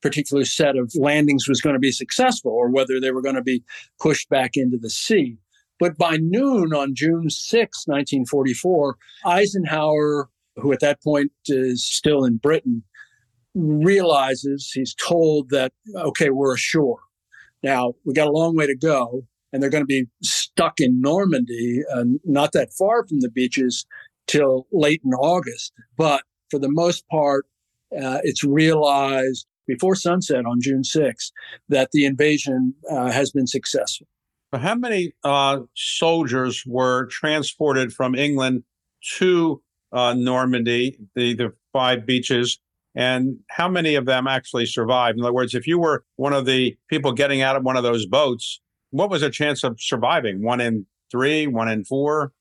particular 0.00 0.44
set 0.44 0.76
of 0.76 0.92
landings 0.94 1.48
was 1.48 1.60
going 1.60 1.74
to 1.74 1.80
be 1.80 1.92
successful 1.92 2.52
or 2.52 2.70
whether 2.70 3.00
they 3.00 3.10
were 3.10 3.22
going 3.22 3.34
to 3.34 3.42
be 3.42 3.62
pushed 4.00 4.28
back 4.28 4.52
into 4.54 4.78
the 4.78 4.90
sea. 4.90 5.38
But 5.80 5.96
by 5.96 6.16
noon 6.16 6.72
on 6.74 6.94
June 6.94 7.30
6, 7.30 7.86
1944, 7.86 8.96
Eisenhower, 9.24 10.28
who 10.56 10.72
at 10.72 10.80
that 10.80 11.02
point 11.02 11.32
is 11.46 11.86
still 11.86 12.24
in 12.24 12.36
Britain, 12.36 12.82
realizes 13.54 14.70
he's 14.72 14.94
told 14.94 15.50
that, 15.50 15.72
okay, 15.94 16.30
we're 16.30 16.54
ashore. 16.54 16.98
Now, 17.62 17.94
we 18.04 18.12
got 18.12 18.28
a 18.28 18.32
long 18.32 18.56
way 18.56 18.66
to 18.66 18.76
go, 18.76 19.24
and 19.52 19.62
they're 19.62 19.70
going 19.70 19.82
to 19.82 19.86
be 19.86 20.06
stuck 20.22 20.80
in 20.80 21.00
Normandy, 21.00 21.82
uh, 21.92 22.04
not 22.24 22.52
that 22.52 22.72
far 22.72 23.06
from 23.06 23.20
the 23.20 23.30
beaches, 23.30 23.86
till 24.28 24.66
late 24.72 25.00
in 25.04 25.12
August. 25.12 25.72
But 25.96 26.22
for 26.50 26.60
the 26.60 26.70
most 26.70 27.08
part, 27.08 27.46
uh, 27.92 28.18
it's 28.22 28.44
realized 28.44 29.46
before 29.66 29.94
sunset 29.94 30.46
on 30.46 30.60
June 30.60 30.82
6th 30.82 31.30
that 31.68 31.90
the 31.92 32.04
invasion 32.04 32.74
uh, 32.90 33.10
has 33.10 33.30
been 33.30 33.46
successful. 33.46 34.06
How 34.52 34.74
many 34.74 35.12
uh, 35.24 35.60
soldiers 35.76 36.64
were 36.66 37.06
transported 37.06 37.92
from 37.92 38.14
England 38.14 38.62
to 39.16 39.62
uh, 39.92 40.14
Normandy, 40.14 40.98
the, 41.14 41.34
the 41.34 41.52
five 41.72 42.06
beaches, 42.06 42.58
and 42.94 43.36
how 43.50 43.68
many 43.68 43.94
of 43.94 44.06
them 44.06 44.26
actually 44.26 44.64
survived? 44.64 45.18
In 45.18 45.24
other 45.24 45.34
words, 45.34 45.54
if 45.54 45.66
you 45.66 45.78
were 45.78 46.04
one 46.16 46.32
of 46.32 46.46
the 46.46 46.76
people 46.88 47.12
getting 47.12 47.42
out 47.42 47.56
of 47.56 47.62
one 47.62 47.76
of 47.76 47.82
those 47.82 48.06
boats, 48.06 48.60
what 48.90 49.10
was 49.10 49.20
the 49.20 49.30
chance 49.30 49.62
of 49.64 49.76
surviving? 49.78 50.42
One 50.42 50.60
in 50.62 50.86
three, 51.10 51.46
one 51.46 51.68
in 51.68 51.84
four? 51.84 52.32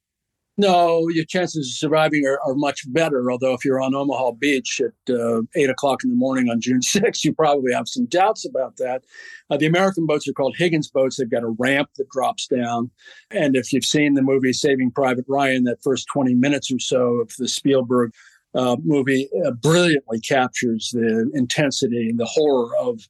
No, 0.59 1.07
your 1.09 1.25
chances 1.25 1.67
of 1.67 1.77
surviving 1.77 2.25
are, 2.25 2.39
are, 2.43 2.55
much 2.55 2.91
better. 2.91 3.31
Although, 3.31 3.53
if 3.53 3.63
you're 3.63 3.79
on 3.79 3.93
Omaha 3.93 4.31
Beach 4.31 4.81
at 4.81 5.13
uh, 5.13 5.41
8 5.55 5.69
o'clock 5.69 6.03
in 6.03 6.09
the 6.09 6.15
morning 6.15 6.49
on 6.49 6.59
June 6.59 6.79
6th, 6.81 7.23
you 7.23 7.31
probably 7.31 7.71
have 7.73 7.87
some 7.87 8.07
doubts 8.07 8.43
about 8.43 8.77
that. 8.77 9.03
Uh, 9.51 9.57
the 9.57 9.67
American 9.67 10.07
boats 10.07 10.27
are 10.27 10.33
called 10.33 10.55
Higgins 10.57 10.89
boats. 10.89 11.17
They've 11.17 11.29
got 11.29 11.43
a 11.43 11.55
ramp 11.59 11.89
that 11.97 12.09
drops 12.09 12.47
down. 12.47 12.89
And 13.29 13.55
if 13.55 13.71
you've 13.71 13.85
seen 13.85 14.15
the 14.15 14.23
movie 14.23 14.51
Saving 14.51 14.89
Private 14.89 15.25
Ryan, 15.27 15.63
that 15.65 15.83
first 15.83 16.07
20 16.11 16.33
minutes 16.33 16.71
or 16.71 16.79
so 16.79 17.21
of 17.21 17.31
the 17.37 17.47
Spielberg 17.47 18.11
uh, 18.55 18.77
movie 18.83 19.29
uh, 19.45 19.51
brilliantly 19.51 20.19
captures 20.21 20.89
the 20.91 21.29
intensity 21.35 22.09
and 22.09 22.19
the 22.19 22.25
horror 22.25 22.75
of, 22.81 23.07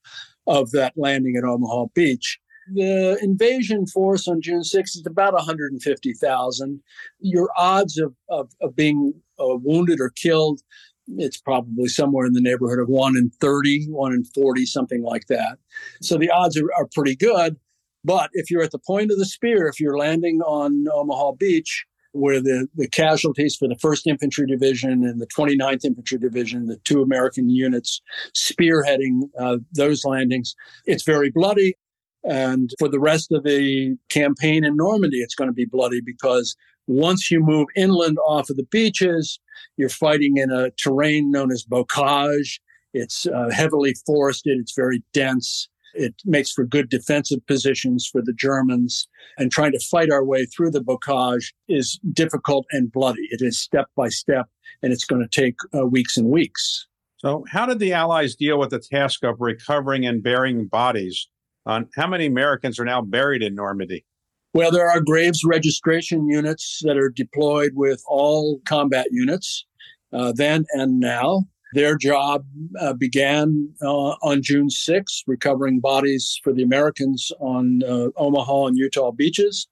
of 0.48 0.72
that 0.72 0.92
landing 0.98 1.38
at 1.38 1.46
Omaha 1.46 1.86
Beach. 1.96 2.40
The 2.74 3.18
invasion 3.22 3.88
force 3.88 4.28
on 4.28 4.42
June 4.42 4.62
6th 4.62 4.98
is 4.98 5.04
about 5.06 5.34
150,000. 5.34 6.82
Your 7.20 7.50
odds 7.58 7.98
of, 7.98 8.14
of, 8.30 8.52
of 8.62 8.76
being 8.76 9.14
uh, 9.40 9.56
wounded 9.56 10.00
or 10.00 10.10
killed, 10.10 10.62
it's 11.08 11.38
probably 11.38 11.88
somewhere 11.88 12.26
in 12.26 12.34
the 12.34 12.42
neighborhood 12.42 12.80
of 12.80 12.90
1 12.90 13.16
in 13.16 13.30
30, 13.40 13.88
1 13.90 14.14
in 14.14 14.26
40, 14.26 14.66
something 14.66 15.02
like 15.02 15.28
that. 15.28 15.58
So 16.02 16.18
the 16.18 16.30
odds 16.30 16.58
are, 16.58 16.70
are 16.78 16.88
pretty 16.94 17.16
good. 17.16 17.58
But 18.04 18.30
if 18.34 18.52
you're 18.52 18.64
at 18.64 18.72
the 18.72 18.80
point 18.80 19.12
of 19.12 19.18
the 19.18 19.26
spear, 19.26 19.68
if 19.68 19.80
you're 19.80 19.98
landing 19.98 20.42
on 20.42 20.86
Omaha 20.94 21.34
Beach, 21.34 21.86
where 22.14 22.42
the, 22.42 22.68
the 22.76 22.88
casualties 22.88 23.56
for 23.56 23.68
the 23.68 23.76
1st 23.76 24.08
Infantry 24.08 24.48
Division 24.48 25.04
and 25.04 25.22
the 25.22 25.28
29th 25.28 25.86
Infantry 25.86 26.18
Division, 26.18 26.66
the 26.66 26.78
two 26.84 27.02
American 27.02 27.50
units 27.50 28.02
spearheading 28.36 29.22
uh, 29.40 29.58
those 29.74 30.04
landings, 30.06 30.56
it's 30.86 31.04
very 31.04 31.30
bloody. 31.30 31.76
And 32.24 32.72
for 32.80 32.90
the 32.90 33.00
rest 33.00 33.32
of 33.32 33.44
the 33.44 33.96
campaign 34.10 34.66
in 34.66 34.76
Normandy, 34.76 35.18
it's 35.18 35.36
going 35.36 35.50
to 35.50 35.54
be 35.54 35.66
bloody 35.66 36.02
because 36.02 36.56
once 36.88 37.30
you 37.30 37.40
move 37.42 37.68
inland 37.76 38.18
off 38.26 38.50
of 38.50 38.58
the 38.58 38.64
beaches, 38.64 39.40
you're 39.78 39.90
fighting 39.90 40.38
in 40.38 40.52
a 40.52 40.72
terrain 40.72 41.32
known 41.32 41.52
as 41.52 41.66
bocage. 41.66 42.60
It's 42.94 43.28
uh, 43.28 43.50
heavily 43.52 43.96
forested, 44.06 44.58
it's 44.60 44.74
very 44.76 45.04
dense. 45.14 45.68
It 45.94 46.14
makes 46.26 46.52
for 46.52 46.64
good 46.64 46.90
defensive 46.90 47.46
positions 47.48 48.08
for 48.12 48.22
the 48.22 48.34
Germans. 48.34 49.08
And 49.38 49.52
trying 49.52 49.72
to 49.72 49.80
fight 49.80 50.12
our 50.12 50.24
way 50.24 50.46
through 50.46 50.72
the 50.72 50.84
bocage 50.84 51.54
is 51.68 52.00
difficult 52.14 52.66
and 52.72 52.92
bloody. 52.92 53.28
It 53.32 53.42
is 53.42 53.60
step 53.60 53.88
by 53.96 54.10
step, 54.10 54.48
and 54.84 54.94
it's 54.94 55.06
going 55.06 55.28
to 55.28 55.42
take 55.42 55.56
uh, 55.76 55.88
weeks 55.88 56.16
and 56.18 56.30
weeks. 56.30 56.88
So, 57.18 57.46
how 57.50 57.66
did 57.66 57.80
the 57.80 57.94
Allies 57.94 58.36
deal 58.36 58.60
with 58.60 58.70
the 58.70 58.80
task 58.80 59.24
of 59.24 59.38
recovering 59.40 60.06
and 60.06 60.22
burying 60.22 60.68
bodies 60.68 61.28
on 61.68 61.88
how 61.96 62.08
many 62.08 62.26
Americans 62.26 62.80
are 62.80 62.86
now 62.86 63.02
buried 63.02 63.44
in 63.44 63.54
Normandy? 63.54 64.06
Well, 64.54 64.72
there 64.72 64.90
are 64.90 65.02
graves 65.02 65.44
registration 65.46 66.28
units 66.28 66.80
that 66.84 66.98
are 66.98 67.10
deployed 67.10 67.74
with 67.76 68.02
all 68.08 68.60
combat 68.68 69.08
units 69.12 69.66
uh, 70.14 70.34
then 70.36 70.66
and 70.74 71.00
now. 71.00 71.44
Their 71.74 71.98
job 71.98 72.46
uh, 72.80 72.94
began 72.94 73.70
uh, 73.82 74.16
on 74.24 74.42
June 74.42 74.70
6, 74.70 75.24
recovering 75.28 75.82
bodies 75.82 76.40
for 76.42 76.54
the 76.54 76.64
Americans 76.64 77.30
on 77.42 77.84
uh, 77.84 78.08
Omaha 78.16 78.68
and 78.68 78.78
Utah 78.78 79.12
beaches. 79.12 79.68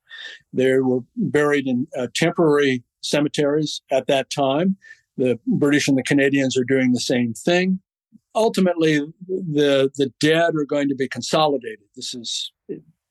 They 0.52 0.78
were 0.80 1.00
buried 1.16 1.68
in 1.68 1.88
uh, 1.98 2.08
temporary 2.14 2.84
cemeteries 3.02 3.82
at 3.92 4.08
that 4.08 4.30
time. 4.30 4.76
The 5.18 5.40
British 5.48 5.88
and 5.88 5.98
the 5.98 6.04
Canadians 6.04 6.58
are 6.58 6.66
doing 6.66 6.92
the 6.92 7.00
same 7.00 7.34
thing 7.34 7.80
ultimately 8.36 9.00
the 9.28 9.90
the 9.96 10.12
dead 10.20 10.56
are 10.56 10.66
going 10.66 10.90
to 10.90 10.96
be 10.96 11.08
consolidated. 11.08 11.86
This 11.96 12.14
is 12.14 12.52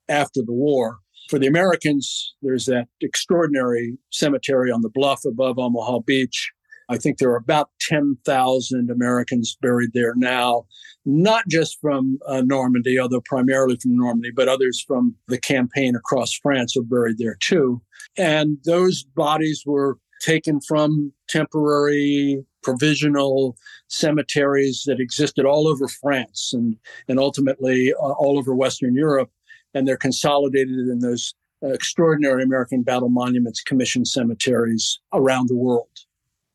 after 0.08 0.42
the 0.42 0.52
war. 0.52 0.98
For 1.30 1.38
the 1.38 1.46
Americans, 1.46 2.34
there's 2.42 2.66
that 2.66 2.88
extraordinary 3.00 3.96
cemetery 4.10 4.70
on 4.70 4.82
the 4.82 4.90
bluff 4.90 5.24
above 5.24 5.58
Omaha 5.58 6.00
Beach. 6.00 6.52
I 6.90 6.98
think 6.98 7.16
there 7.16 7.30
are 7.30 7.36
about 7.36 7.70
10,000 7.80 8.90
Americans 8.90 9.56
buried 9.62 9.90
there 9.94 10.12
now, 10.16 10.66
not 11.06 11.48
just 11.48 11.78
from 11.80 12.18
uh, 12.28 12.42
Normandy, 12.42 12.98
although 12.98 13.22
primarily 13.24 13.78
from 13.80 13.96
Normandy, 13.96 14.32
but 14.36 14.48
others 14.48 14.84
from 14.86 15.14
the 15.28 15.38
campaign 15.38 15.96
across 15.96 16.34
France 16.34 16.76
are 16.76 16.82
buried 16.82 17.16
there 17.16 17.36
too. 17.40 17.80
And 18.18 18.58
those 18.66 19.02
bodies 19.02 19.62
were 19.64 19.96
taken 20.20 20.60
from 20.60 21.12
temporary 21.28 22.44
provisional 22.64 23.56
cemeteries 23.88 24.82
that 24.86 24.98
existed 24.98 25.44
all 25.44 25.68
over 25.68 25.86
France 25.86 26.52
and, 26.52 26.76
and 27.08 27.20
ultimately 27.20 27.92
uh, 27.94 28.12
all 28.12 28.38
over 28.38 28.54
Western 28.54 28.94
Europe. 28.94 29.30
And 29.74 29.86
they're 29.86 29.96
consolidated 29.96 30.88
in 30.88 30.98
those 31.00 31.34
uh, 31.62 31.68
extraordinary 31.68 32.42
American 32.42 32.82
Battle 32.82 33.10
Monuments 33.10 33.62
Commission 33.62 34.04
cemeteries 34.04 34.98
around 35.12 35.48
the 35.48 35.56
world. 35.56 35.88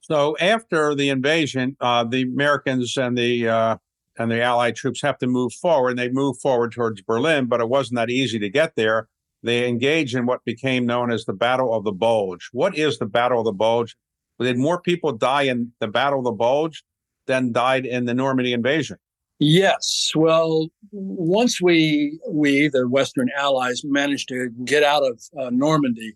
So 0.01 0.35
after 0.41 0.95
the 0.95 1.09
invasion, 1.09 1.77
uh, 1.79 2.03
the 2.03 2.23
Americans 2.23 2.97
and 2.97 3.17
the 3.17 3.47
uh, 3.47 3.77
and 4.17 4.29
the 4.29 4.41
Allied 4.41 4.75
troops 4.75 5.01
have 5.01 5.17
to 5.19 5.27
move 5.27 5.53
forward. 5.53 5.91
And 5.91 5.99
they 5.99 6.09
move 6.09 6.37
forward 6.39 6.73
towards 6.73 7.01
Berlin, 7.01 7.45
but 7.45 7.61
it 7.61 7.69
wasn't 7.69 7.95
that 7.95 8.09
easy 8.09 8.37
to 8.39 8.49
get 8.49 8.75
there. 8.75 9.07
They 9.41 9.67
engage 9.67 10.13
in 10.13 10.25
what 10.25 10.43
became 10.43 10.85
known 10.85 11.11
as 11.11 11.23
the 11.23 11.33
Battle 11.33 11.73
of 11.73 11.85
the 11.85 11.93
Bulge. 11.93 12.49
What 12.51 12.77
is 12.77 12.97
the 12.97 13.05
Battle 13.05 13.39
of 13.39 13.45
the 13.45 13.53
Bulge? 13.53 13.95
Did 14.39 14.58
more 14.58 14.81
people 14.81 15.12
die 15.12 15.43
in 15.43 15.72
the 15.79 15.88
Battle 15.88 16.19
of 16.19 16.25
the 16.25 16.31
Bulge 16.31 16.84
than 17.27 17.51
died 17.51 17.86
in 17.86 18.05
the 18.05 18.13
Normandy 18.13 18.53
invasion? 18.53 18.98
Yes. 19.39 20.12
Well, 20.15 20.67
once 20.91 21.62
we 21.62 22.19
we 22.29 22.67
the 22.67 22.88
Western 22.88 23.29
Allies 23.38 23.81
managed 23.86 24.27
to 24.29 24.50
get 24.65 24.84
out 24.84 25.03
of 25.03 25.22
uh, 25.39 25.50
Normandy, 25.50 26.15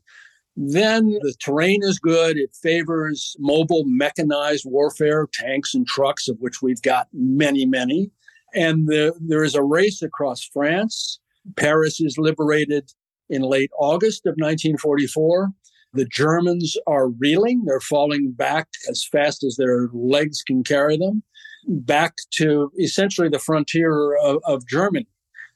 then 0.55 1.07
the 1.07 1.33
terrain 1.39 1.79
is 1.83 1.99
good. 1.99 2.37
It 2.37 2.55
favors 2.61 3.35
mobile 3.39 3.83
mechanized 3.85 4.65
warfare, 4.65 5.27
tanks 5.33 5.73
and 5.73 5.87
trucks, 5.87 6.27
of 6.27 6.37
which 6.39 6.61
we've 6.61 6.81
got 6.81 7.07
many, 7.13 7.65
many. 7.65 8.11
And 8.53 8.87
the, 8.87 9.13
there 9.19 9.43
is 9.43 9.55
a 9.55 9.63
race 9.63 10.01
across 10.03 10.43
France. 10.43 11.19
Paris 11.55 11.99
is 11.99 12.17
liberated 12.17 12.91
in 13.29 13.41
late 13.41 13.71
August 13.79 14.25
of 14.25 14.33
1944. 14.37 15.49
The 15.93 16.05
Germans 16.05 16.75
are 16.87 17.09
reeling. 17.09 17.63
They're 17.65 17.79
falling 17.79 18.31
back 18.31 18.67
as 18.89 19.05
fast 19.11 19.43
as 19.43 19.55
their 19.57 19.89
legs 19.93 20.41
can 20.41 20.63
carry 20.63 20.97
them, 20.97 21.23
back 21.67 22.15
to 22.33 22.71
essentially 22.79 23.29
the 23.29 23.39
frontier 23.39 24.15
of, 24.17 24.37
of 24.45 24.67
Germany. 24.67 25.07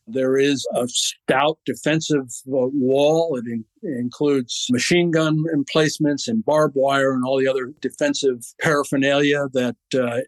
There 0.10 0.38
is 0.38 0.66
a 0.74 0.88
stout 0.88 1.60
defensive 1.66 2.28
uh, 2.48 2.72
wall. 2.72 3.36
It, 3.36 3.46
in, 3.46 3.66
includes 3.84 4.68
machine 4.70 5.12
gun 5.12 5.44
emplacements 5.54 6.28
and 6.28 6.44
barbed 6.46 6.76
wire 6.76 7.14
and 7.14 7.24
all 7.24 7.38
the 7.38 7.48
other 7.48 7.74
defensive 7.82 8.46
paraphernalia 8.62 9.48
that 9.54 9.76
uh, 9.94 10.20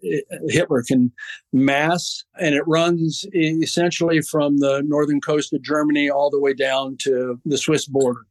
Hitler 0.48 0.84
can 0.88 1.12
mass. 1.54 2.24
And 2.40 2.56
it 2.56 2.64
runs 2.68 3.26
essentially 3.34 4.22
from 4.22 4.58
the 4.58 4.84
northern 4.86 5.22
coast 5.22 5.54
of 5.54 5.62
Germany 5.62 6.10
all 6.10 6.30
the 6.30 6.40
way 6.40 6.54
down 6.54 6.98
to 7.00 7.40
the 7.46 7.58
Swiss 7.58 7.86
border. 7.86 8.26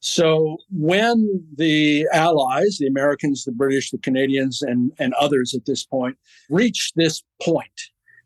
So 0.00 0.56
when 0.70 1.46
the 1.56 2.08
Allies, 2.12 2.78
the 2.80 2.86
Americans, 2.86 3.44
the 3.44 3.52
British, 3.52 3.90
the 3.90 3.98
Canadians, 3.98 4.62
and, 4.62 4.92
and 4.98 5.12
others 5.14 5.54
at 5.54 5.66
this 5.66 5.84
point, 5.84 6.16
reach 6.48 6.92
this 6.96 7.22
point, 7.42 7.68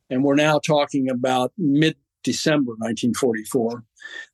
and 0.09 0.23
we're 0.23 0.37
now 0.37 0.61
talking 0.61 1.11
about 1.11 1.53
mid 1.59 1.97
December 2.23 2.73
1944. 2.79 3.85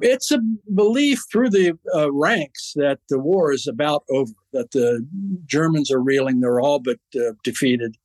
It's 0.00 0.30
a 0.30 0.38
belief 0.74 1.22
through 1.30 1.50
the 1.50 1.78
uh, 1.94 2.12
ranks 2.12 2.72
that 2.76 3.00
the 3.08 3.18
war 3.18 3.52
is 3.52 3.66
about 3.66 4.04
over, 4.10 4.32
that 4.52 4.70
the 4.70 5.06
Germans 5.46 5.90
are 5.90 6.00
reeling, 6.00 6.40
they're 6.40 6.60
all 6.60 6.78
but 6.78 6.98
uh, 7.16 7.32
defeated, 7.42 7.96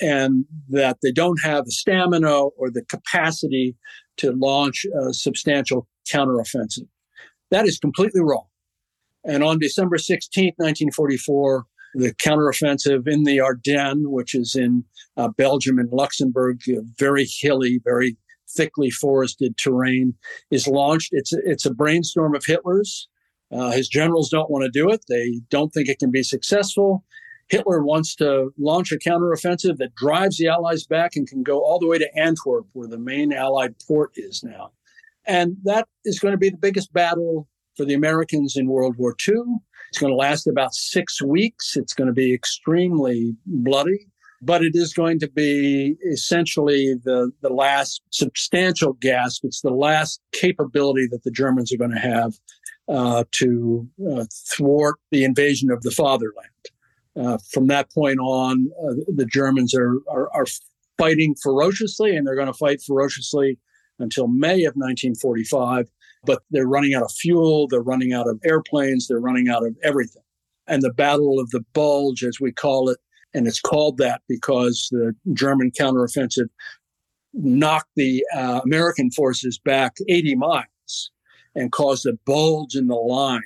and 0.00 0.44
that 0.68 0.98
they 1.02 1.12
don't 1.12 1.42
have 1.42 1.64
the 1.64 1.72
stamina 1.72 2.32
or 2.32 2.70
the 2.70 2.84
capacity 2.88 3.76
to 4.16 4.32
launch 4.32 4.86
a 5.00 5.12
substantial 5.12 5.86
counteroffensive. 6.10 6.88
That 7.50 7.66
is 7.66 7.78
completely 7.78 8.22
wrong. 8.22 8.46
And 9.26 9.42
on 9.42 9.58
December 9.58 9.98
16, 9.98 10.54
1944, 10.56 11.66
the 11.94 12.14
counteroffensive 12.14 13.08
in 13.08 13.24
the 13.24 13.40
Ardennes, 13.40 14.06
which 14.06 14.34
is 14.34 14.54
in 14.54 14.84
uh, 15.16 15.28
Belgium 15.28 15.78
and 15.78 15.90
Luxembourg, 15.90 16.60
very 16.98 17.26
hilly, 17.40 17.80
very 17.84 18.16
thickly 18.48 18.90
forested 18.90 19.56
terrain 19.56 20.14
is 20.50 20.68
launched. 20.68 21.10
It's 21.12 21.32
it's 21.32 21.66
a 21.66 21.74
brainstorm 21.74 22.34
of 22.34 22.44
Hitler's. 22.44 23.08
Uh, 23.50 23.70
his 23.70 23.88
generals 23.88 24.28
don't 24.28 24.50
want 24.50 24.64
to 24.64 24.70
do 24.70 24.90
it. 24.90 25.04
They 25.08 25.40
don't 25.50 25.70
think 25.70 25.88
it 25.88 25.98
can 25.98 26.10
be 26.10 26.22
successful. 26.22 27.04
Hitler 27.48 27.84
wants 27.84 28.16
to 28.16 28.50
launch 28.58 28.90
a 28.90 28.96
counteroffensive 28.96 29.76
that 29.78 29.94
drives 29.94 30.36
the 30.36 30.48
Allies 30.48 30.84
back 30.84 31.12
and 31.14 31.28
can 31.28 31.44
go 31.44 31.60
all 31.60 31.78
the 31.78 31.86
way 31.86 31.98
to 31.98 32.18
Antwerp, 32.18 32.66
where 32.72 32.88
the 32.88 32.98
main 32.98 33.32
Allied 33.32 33.76
port 33.86 34.10
is 34.16 34.42
now. 34.42 34.72
And 35.26 35.56
that 35.64 35.86
is 36.04 36.18
going 36.18 36.32
to 36.32 36.38
be 36.38 36.50
the 36.50 36.56
biggest 36.56 36.92
battle 36.92 37.48
for 37.76 37.84
the 37.84 37.94
Americans 37.94 38.56
in 38.56 38.68
World 38.68 38.96
War 38.98 39.14
II. 39.28 39.34
It's 39.90 39.98
going 39.98 40.12
to 40.12 40.16
last 40.16 40.46
about 40.46 40.74
six 40.74 41.22
weeks. 41.22 41.76
It's 41.76 41.94
going 41.94 42.08
to 42.08 42.12
be 42.12 42.34
extremely 42.34 43.36
bloody 43.46 44.08
but 44.42 44.62
it 44.62 44.72
is 44.74 44.92
going 44.92 45.18
to 45.20 45.28
be 45.28 45.96
essentially 46.10 46.94
the, 47.04 47.32
the 47.40 47.48
last 47.48 48.02
substantial 48.10 48.92
gasp. 48.94 49.44
It's 49.44 49.62
the 49.62 49.70
last 49.70 50.20
capability 50.32 51.06
that 51.10 51.22
the 51.22 51.30
Germans 51.30 51.72
are 51.72 51.78
going 51.78 51.92
to 51.92 51.98
have 51.98 52.34
uh, 52.88 53.24
to 53.32 53.88
uh, 54.10 54.24
thwart 54.56 54.96
the 55.10 55.24
invasion 55.24 55.70
of 55.70 55.82
the 55.82 55.90
fatherland. 55.90 56.46
Uh, 57.18 57.38
from 57.50 57.68
that 57.68 57.90
point 57.92 58.18
on, 58.20 58.70
uh, 58.84 58.94
the 59.08 59.26
Germans 59.26 59.74
are, 59.74 59.96
are, 60.08 60.30
are 60.34 60.46
fighting 60.98 61.34
ferociously, 61.42 62.14
and 62.14 62.26
they're 62.26 62.36
going 62.36 62.46
to 62.46 62.52
fight 62.52 62.82
ferociously 62.82 63.58
until 63.98 64.28
May 64.28 64.64
of 64.64 64.74
1945. 64.74 65.88
But 66.26 66.42
they're 66.50 66.66
running 66.66 66.94
out 66.94 67.04
of 67.04 67.12
fuel, 67.12 67.68
they're 67.68 67.80
running 67.80 68.12
out 68.12 68.28
of 68.28 68.40
airplanes, 68.44 69.08
they're 69.08 69.20
running 69.20 69.48
out 69.48 69.64
of 69.64 69.76
everything. 69.82 70.22
And 70.66 70.82
the 70.82 70.92
Battle 70.92 71.38
of 71.38 71.50
the 71.50 71.64
Bulge, 71.72 72.24
as 72.24 72.40
we 72.40 72.52
call 72.52 72.88
it, 72.88 72.98
and 73.32 73.46
it's 73.46 73.60
called 73.60 73.98
that 73.98 74.22
because 74.28 74.88
the 74.90 75.14
German 75.32 75.70
counteroffensive 75.70 76.48
knocked 77.32 77.90
the 77.94 78.24
uh, 78.34 78.60
American 78.64 79.10
forces 79.10 79.58
back 79.58 79.94
80 80.08 80.36
miles 80.36 81.10
and 81.54 81.72
caused 81.72 82.06
a 82.06 82.14
bulge 82.24 82.74
in 82.74 82.86
the 82.86 82.94
line. 82.94 83.42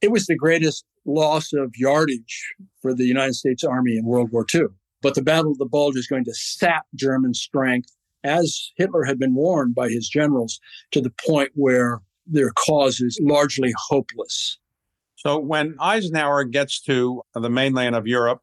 It 0.00 0.10
was 0.10 0.26
the 0.26 0.36
greatest 0.36 0.84
loss 1.04 1.52
of 1.52 1.72
yardage 1.76 2.54
for 2.80 2.94
the 2.94 3.04
United 3.04 3.34
States 3.34 3.64
Army 3.64 3.96
in 3.96 4.04
World 4.04 4.30
War 4.32 4.46
II. 4.52 4.66
But 5.00 5.14
the 5.14 5.22
Battle 5.22 5.50
of 5.50 5.58
the 5.58 5.66
Bulge 5.66 5.96
is 5.96 6.06
going 6.06 6.24
to 6.24 6.34
sap 6.34 6.86
German 6.94 7.34
strength, 7.34 7.90
as 8.22 8.70
Hitler 8.76 9.02
had 9.04 9.18
been 9.18 9.34
warned 9.34 9.74
by 9.74 9.88
his 9.88 10.08
generals, 10.08 10.60
to 10.92 11.00
the 11.00 11.12
point 11.26 11.50
where 11.54 12.00
their 12.26 12.50
cause 12.50 13.00
is 13.00 13.18
largely 13.20 13.72
hopeless. 13.88 14.58
So 15.16 15.38
when 15.38 15.76
Eisenhower 15.78 16.44
gets 16.44 16.80
to 16.82 17.22
the 17.34 17.50
mainland 17.50 17.94
of 17.94 18.06
Europe, 18.06 18.40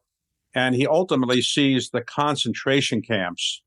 and 0.54 0.74
he 0.74 0.86
ultimately 0.86 1.42
sees 1.42 1.90
the 1.90 2.00
concentration 2.00 3.02
camps. 3.02 3.62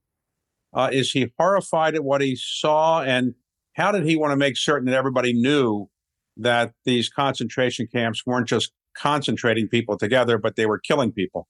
Uh, 0.73 0.89
is 0.91 1.11
he 1.11 1.31
horrified 1.39 1.95
at 1.95 2.03
what 2.03 2.21
he 2.21 2.35
saw? 2.35 3.01
And 3.01 3.35
how 3.73 3.91
did 3.91 4.05
he 4.05 4.15
want 4.15 4.31
to 4.31 4.37
make 4.37 4.57
certain 4.57 4.87
that 4.87 4.97
everybody 4.97 5.33
knew 5.33 5.89
that 6.37 6.73
these 6.83 7.09
concentration 7.09 7.87
camps 7.87 8.25
weren't 8.25 8.47
just 8.47 8.71
concentrating 8.95 9.67
people 9.67 9.97
together, 9.97 10.37
but 10.37 10.55
they 10.55 10.65
were 10.65 10.79
killing 10.79 11.11
people? 11.11 11.47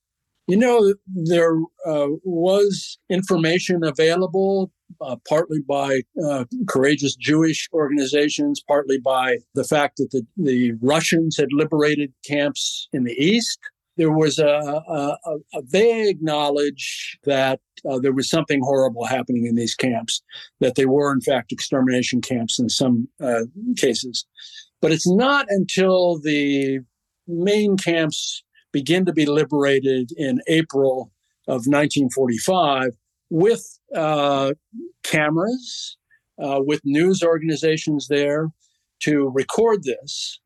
You 0.48 0.58
know, 0.58 0.94
there 1.08 1.58
uh, 1.86 2.08
was 2.24 2.98
information 3.10 3.84
available, 3.84 4.72
uh, 5.00 5.16
partly 5.28 5.62
by 5.62 6.02
uh, 6.24 6.46
courageous 6.68 7.16
Jewish 7.16 7.70
organizations, 7.72 8.62
partly 8.68 9.00
by 9.00 9.38
the 9.56 9.64
fact 9.64 9.98
that 9.98 10.12
the, 10.12 10.26
the 10.36 10.74
Russians 10.82 11.38
had 11.38 11.54
liberated 11.54 12.12
camps 12.26 12.90
in 12.92 13.06
the 13.06 13.14
East 13.14 13.60
there 13.98 14.12
was 14.12 14.40
a, 14.40 14.46
a, 14.48 15.18
a 15.54 15.62
vague 15.64 16.22
knowledge 16.22 17.18
that 17.26 17.60
uh, 17.88 18.00
there 18.00 18.14
was 18.14 18.30
something 18.30 18.62
horrible 18.62 19.06
happening 19.06 19.46
in 19.46 19.56
these 19.56 19.76
camps, 19.76 20.22
that 20.60 20.76
they 20.76 20.86
were 20.86 21.12
in 21.12 21.22
fact 21.22 21.52
extermination 21.52 22.22
camps 22.22 22.60
in 22.60 22.70
some 22.70 23.08
uh, 23.22 23.42
cases. 23.78 24.26
But 24.82 24.92
it's 24.92 25.08
not 25.08 25.46
until 25.50 26.20
the 26.20 26.80
main 27.28 27.78
camps 27.78 28.44
begin 28.74 29.06
to 29.06 29.14
be 29.14 29.26
liberated 29.26 30.12
in 30.18 30.42
April 30.48 31.12
of 31.48 31.66
1945 31.68 32.90
with 33.30 33.80
uh, 33.96 34.54
cameras, 35.04 35.98
uh, 36.44 36.60
with 36.62 36.82
news 36.84 37.24
organizations 37.24 38.08
there 38.10 38.50
to 39.00 39.32
record 39.34 39.84
this, 39.84 40.40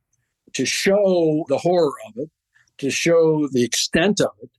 to 0.54 0.66
show 0.66 1.44
the 1.48 1.58
horror 1.58 1.94
of 2.08 2.14
it 2.18 2.30
to 2.78 2.90
show 2.90 3.48
the 3.52 3.64
extent 3.64 4.22
of 4.22 4.32
it, 4.42 4.50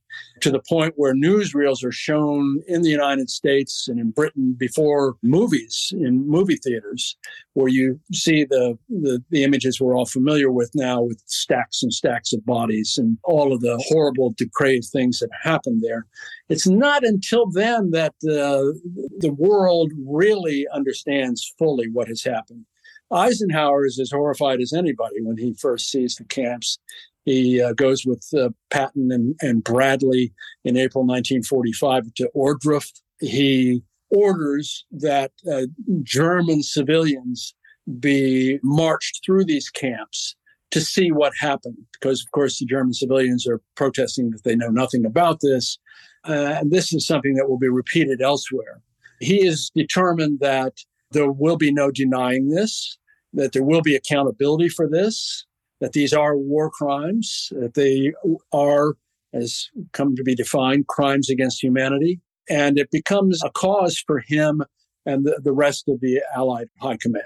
to 0.41 0.51
the 0.51 0.61
point 0.67 0.93
where 0.95 1.13
newsreels 1.13 1.83
are 1.83 1.91
shown 1.91 2.61
in 2.67 2.81
the 2.81 2.89
United 2.89 3.29
States 3.29 3.87
and 3.87 3.99
in 3.99 4.11
Britain 4.11 4.55
before 4.57 5.15
movies 5.21 5.93
in 5.93 6.27
movie 6.27 6.55
theaters, 6.55 7.17
where 7.53 7.67
you 7.67 7.99
see 8.13 8.45
the, 8.45 8.77
the, 8.89 9.23
the 9.29 9.43
images 9.43 9.79
we're 9.79 9.95
all 9.95 10.05
familiar 10.05 10.51
with 10.51 10.71
now 10.73 11.01
with 11.01 11.21
stacks 11.25 11.83
and 11.83 11.93
stacks 11.93 12.33
of 12.33 12.45
bodies 12.45 12.97
and 12.97 13.17
all 13.23 13.53
of 13.53 13.61
the 13.61 13.77
horrible, 13.87 14.33
depraved 14.37 14.85
things 14.85 15.19
that 15.19 15.29
happened 15.41 15.81
there. 15.81 16.05
It's 16.47 16.67
not 16.67 17.03
until 17.03 17.49
then 17.51 17.91
that 17.91 18.13
uh, 18.23 18.79
the 19.19 19.33
world 19.37 19.91
really 20.05 20.67
understands 20.73 21.53
fully 21.57 21.89
what 21.89 22.07
has 22.07 22.23
happened. 22.23 22.65
Eisenhower 23.11 23.85
is 23.85 23.99
as 23.99 24.11
horrified 24.11 24.61
as 24.61 24.73
anybody 24.73 25.21
when 25.21 25.37
he 25.37 25.53
first 25.53 25.89
sees 25.89 26.15
the 26.15 26.25
camps. 26.25 26.77
He 27.25 27.61
uh, 27.61 27.73
goes 27.73 28.05
with 28.05 28.25
uh, 28.37 28.49
Patton 28.69 29.11
and, 29.11 29.35
and 29.41 29.63
Bradley 29.63 30.33
in 30.63 30.77
April 30.77 31.05
1945 31.05 32.13
to 32.15 32.29
Ohrdruf. 32.35 32.89
He 33.19 33.83
orders 34.09 34.85
that 34.91 35.31
uh, 35.51 35.63
German 36.03 36.63
civilians 36.63 37.53
be 37.99 38.59
marched 38.63 39.21
through 39.25 39.45
these 39.45 39.69
camps 39.69 40.35
to 40.71 40.81
see 40.81 41.11
what 41.11 41.33
happened, 41.39 41.77
because 41.93 42.21
of 42.21 42.31
course 42.31 42.59
the 42.59 42.65
German 42.65 42.93
civilians 42.93 43.47
are 43.47 43.61
protesting 43.75 44.29
that 44.31 44.43
they 44.43 44.55
know 44.55 44.69
nothing 44.69 45.05
about 45.05 45.39
this. 45.41 45.79
Uh, 46.27 46.55
and 46.59 46.71
this 46.71 46.93
is 46.93 47.07
something 47.07 47.35
that 47.35 47.49
will 47.49 47.57
be 47.57 47.69
repeated 47.69 48.21
elsewhere. 48.21 48.81
He 49.19 49.45
is 49.45 49.71
determined 49.73 50.39
that 50.41 50.73
there 51.11 51.31
will 51.31 51.57
be 51.57 51.71
no 51.71 51.91
denying 51.91 52.49
this, 52.49 52.97
that 53.33 53.53
there 53.53 53.63
will 53.63 53.81
be 53.81 53.95
accountability 53.95 54.69
for 54.69 54.87
this, 54.87 55.45
that 55.79 55.93
these 55.93 56.13
are 56.13 56.37
war 56.37 56.69
crimes, 56.69 57.51
that 57.51 57.73
they 57.73 58.13
are, 58.51 58.95
as 59.33 59.69
come 59.93 60.15
to 60.15 60.23
be 60.23 60.35
defined, 60.35 60.87
crimes 60.87 61.29
against 61.29 61.63
humanity. 61.63 62.19
And 62.49 62.77
it 62.79 62.89
becomes 62.91 63.43
a 63.43 63.51
cause 63.51 63.99
for 63.99 64.19
him 64.19 64.63
and 65.05 65.25
the, 65.25 65.39
the 65.43 65.51
rest 65.51 65.87
of 65.87 66.01
the 66.01 66.21
Allied 66.35 66.67
high 66.81 66.97
command. 66.97 67.25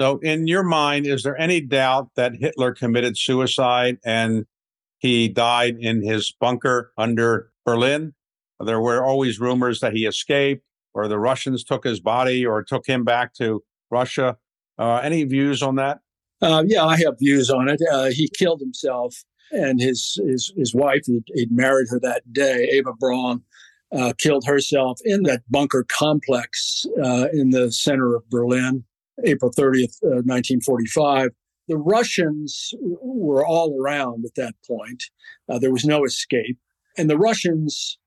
So, 0.00 0.18
in 0.18 0.46
your 0.46 0.62
mind, 0.62 1.06
is 1.06 1.24
there 1.24 1.38
any 1.40 1.60
doubt 1.60 2.10
that 2.14 2.36
Hitler 2.36 2.72
committed 2.72 3.18
suicide 3.18 3.98
and 4.04 4.46
he 4.98 5.28
died 5.28 5.76
in 5.80 6.02
his 6.02 6.32
bunker 6.40 6.92
under 6.96 7.50
Berlin? 7.66 8.14
There 8.64 8.80
were 8.80 9.04
always 9.04 9.40
rumors 9.40 9.80
that 9.80 9.92
he 9.92 10.06
escaped 10.06 10.64
or 10.94 11.08
the 11.08 11.18
Russians 11.18 11.64
took 11.64 11.84
his 11.84 12.00
body 12.00 12.46
or 12.46 12.62
took 12.62 12.86
him 12.86 13.04
back 13.04 13.34
to 13.34 13.62
Russia. 13.90 14.36
Uh, 14.78 14.96
any 14.96 15.24
views 15.24 15.62
on 15.62 15.76
that? 15.76 16.00
Uh, 16.40 16.64
yeah, 16.66 16.84
I 16.84 16.96
have 16.98 17.18
views 17.18 17.50
on 17.50 17.68
it. 17.68 17.80
Uh, 17.90 18.06
he 18.06 18.30
killed 18.36 18.60
himself, 18.60 19.24
and 19.50 19.80
his 19.80 20.18
his 20.24 20.52
his 20.56 20.74
wife, 20.74 21.02
he'd, 21.06 21.24
he'd 21.34 21.52
married 21.52 21.88
her 21.90 21.98
that 22.00 22.32
day, 22.32 22.68
Eva 22.72 22.92
Braun, 22.98 23.42
uh, 23.92 24.12
killed 24.18 24.44
herself 24.46 24.98
in 25.04 25.24
that 25.24 25.42
bunker 25.50 25.84
complex 25.88 26.86
uh, 27.02 27.28
in 27.32 27.50
the 27.50 27.72
center 27.72 28.14
of 28.14 28.28
Berlin, 28.30 28.84
April 29.24 29.50
30th, 29.50 29.96
1945. 30.02 31.26
Uh, 31.26 31.30
the 31.66 31.76
Russians 31.76 32.72
were 32.80 33.44
all 33.44 33.76
around 33.78 34.24
at 34.24 34.34
that 34.36 34.54
point. 34.66 35.04
there 35.60 35.72
was 35.72 35.84
no 35.84 36.04
escape. 36.04 36.58
And 36.96 37.10
the 37.10 37.18
Russians 37.18 37.98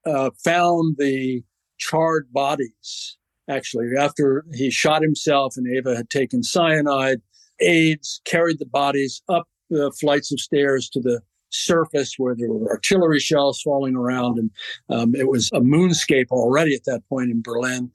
found 0.44 0.96
the 0.98 1.44
charred 1.78 2.32
bodies 2.34 3.18
actually 3.50 3.88
after 3.98 4.46
he 4.54 4.70
shot 4.70 5.02
himself 5.02 5.56
and 5.58 5.68
Eva 5.68 5.96
had 5.96 6.10
taken 6.10 6.44
cyanide 6.44 7.22
aides 7.62 8.22
carried 8.26 8.60
the 8.60 8.66
bodies 8.66 9.22
up 9.30 9.48
the 9.70 9.92
flights 10.00 10.32
of 10.32 10.40
stairs 10.40 10.90
to 10.90 11.00
the 11.00 11.22
surface 11.50 12.16
where 12.18 12.34
there 12.36 12.50
were 12.50 12.70
artillery 12.70 13.20
shells 13.20 13.62
falling 13.62 13.96
around 13.96 14.40
and 14.40 14.50
um, 14.90 15.14
it 15.16 15.28
was 15.28 15.50
a 15.54 15.60
moonscape 15.60 16.28
already 16.32 16.74
at 16.74 16.86
that 16.86 17.02
point 17.10 17.30
in 17.30 17.42
berlin 17.42 17.92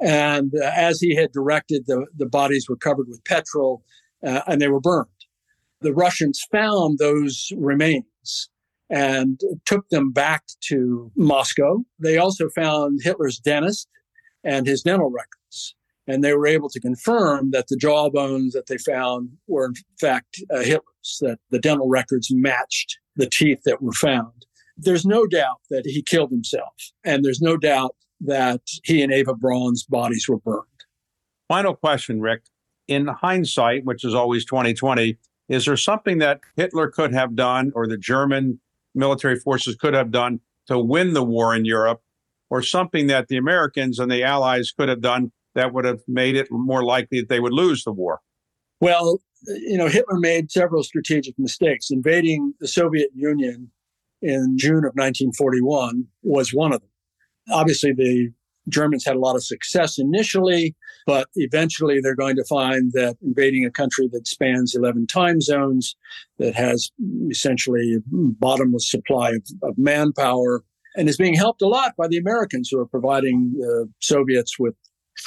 and 0.00 0.52
uh, 0.62 0.70
as 0.74 1.00
he 1.00 1.14
had 1.14 1.32
directed 1.32 1.84
the, 1.86 2.04
the 2.18 2.26
bodies 2.26 2.68
were 2.68 2.76
covered 2.76 3.08
with 3.08 3.24
petrol 3.24 3.82
uh, 4.26 4.42
and 4.46 4.60
they 4.60 4.68
were 4.68 4.80
burned 4.80 5.06
the 5.80 5.94
russians 5.94 6.44
found 6.52 6.98
those 6.98 7.50
remains 7.56 8.50
and 8.90 9.40
took 9.64 9.88
them 9.90 10.12
back 10.12 10.44
to 10.60 11.10
Moscow. 11.16 11.84
They 11.98 12.16
also 12.16 12.48
found 12.50 13.00
Hitler's 13.02 13.38
dentist 13.38 13.88
and 14.44 14.66
his 14.66 14.82
dental 14.82 15.10
records. 15.10 15.37
And 16.08 16.24
they 16.24 16.32
were 16.32 16.46
able 16.46 16.70
to 16.70 16.80
confirm 16.80 17.50
that 17.50 17.68
the 17.68 17.76
jawbones 17.76 18.54
that 18.54 18.66
they 18.66 18.78
found 18.78 19.28
were, 19.46 19.66
in 19.66 19.74
fact, 20.00 20.42
uh, 20.52 20.60
Hitler's, 20.60 21.18
that 21.20 21.38
the 21.50 21.58
dental 21.58 21.88
records 21.88 22.28
matched 22.32 22.98
the 23.14 23.28
teeth 23.30 23.60
that 23.66 23.82
were 23.82 23.92
found. 23.92 24.46
There's 24.76 25.04
no 25.04 25.26
doubt 25.26 25.60
that 25.70 25.82
he 25.84 26.02
killed 26.02 26.30
himself. 26.30 26.72
And 27.04 27.24
there's 27.24 27.42
no 27.42 27.56
doubt 27.56 27.94
that 28.22 28.62
he 28.84 29.02
and 29.02 29.12
Eva 29.12 29.34
Braun's 29.34 29.84
bodies 29.84 30.26
were 30.28 30.38
burned. 30.38 30.64
Final 31.46 31.74
question, 31.74 32.20
Rick. 32.20 32.42
In 32.88 33.06
hindsight, 33.06 33.84
which 33.84 34.02
is 34.02 34.14
always 34.14 34.46
2020, 34.46 35.18
is 35.48 35.66
there 35.66 35.76
something 35.76 36.18
that 36.18 36.40
Hitler 36.56 36.88
could 36.88 37.12
have 37.12 37.36
done 37.36 37.70
or 37.74 37.86
the 37.86 37.98
German 37.98 38.60
military 38.94 39.38
forces 39.38 39.76
could 39.76 39.94
have 39.94 40.10
done 40.10 40.40
to 40.66 40.78
win 40.78 41.12
the 41.12 41.22
war 41.22 41.54
in 41.54 41.64
Europe, 41.64 42.02
or 42.50 42.62
something 42.62 43.06
that 43.06 43.28
the 43.28 43.36
Americans 43.36 43.98
and 43.98 44.10
the 44.10 44.22
Allies 44.22 44.70
could 44.70 44.88
have 44.88 45.00
done 45.00 45.32
that 45.58 45.72
would 45.72 45.84
have 45.84 46.00
made 46.06 46.36
it 46.36 46.48
more 46.50 46.84
likely 46.84 47.20
that 47.20 47.28
they 47.28 47.40
would 47.40 47.52
lose 47.52 47.84
the 47.84 47.92
war? 47.92 48.20
Well, 48.80 49.20
you 49.46 49.76
know, 49.76 49.88
Hitler 49.88 50.18
made 50.18 50.50
several 50.50 50.82
strategic 50.82 51.38
mistakes. 51.38 51.90
Invading 51.90 52.54
the 52.60 52.68
Soviet 52.68 53.10
Union 53.14 53.70
in 54.22 54.56
June 54.56 54.84
of 54.84 54.94
1941 54.94 56.04
was 56.22 56.52
one 56.52 56.72
of 56.72 56.80
them. 56.80 56.90
Obviously, 57.50 57.92
the 57.92 58.32
Germans 58.68 59.04
had 59.04 59.16
a 59.16 59.20
lot 59.20 59.36
of 59.36 59.44
success 59.44 59.98
initially, 59.98 60.74
but 61.06 61.28
eventually 61.36 62.00
they're 62.00 62.14
going 62.14 62.36
to 62.36 62.44
find 62.44 62.92
that 62.92 63.16
invading 63.22 63.64
a 63.64 63.70
country 63.70 64.08
that 64.12 64.26
spans 64.26 64.74
11 64.74 65.06
time 65.06 65.40
zones, 65.40 65.96
that 66.38 66.54
has 66.54 66.90
essentially 67.30 67.94
a 67.94 68.00
bottomless 68.12 68.90
supply 68.90 69.30
of, 69.30 69.42
of 69.62 69.78
manpower, 69.78 70.64
and 70.96 71.08
is 71.08 71.16
being 71.16 71.34
helped 71.34 71.62
a 71.62 71.68
lot 71.68 71.94
by 71.96 72.08
the 72.08 72.18
Americans 72.18 72.68
who 72.70 72.78
are 72.78 72.86
providing 72.86 73.52
the 73.54 73.88
Soviets 74.00 74.58
with 74.58 74.74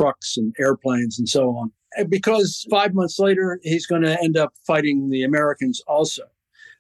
trucks 0.02 0.38
and 0.38 0.56
airplanes 0.60 1.20
and 1.20 1.30
so 1.30 1.50
on. 1.50 1.72
Because 2.10 2.66
five 2.70 2.94
months 2.94 3.20
later, 3.20 3.60
he's 3.64 3.86
going 3.86 4.04
to 4.04 4.22
end 4.22 4.38
up 4.38 4.54
fighting 4.66 5.10
the 5.10 5.24
Americans 5.24 5.82
also. 5.88 6.24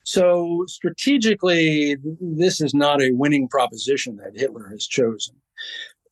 So 0.04 0.64
strategically, 0.68 1.98
this 2.20 2.62
is 2.62 2.74
not 2.74 3.02
a 3.02 3.12
winning 3.12 3.48
proposition 3.48 4.18
that 4.18 4.40
Hitler 4.40 4.70
has 4.70 4.88
chosen 4.88 5.36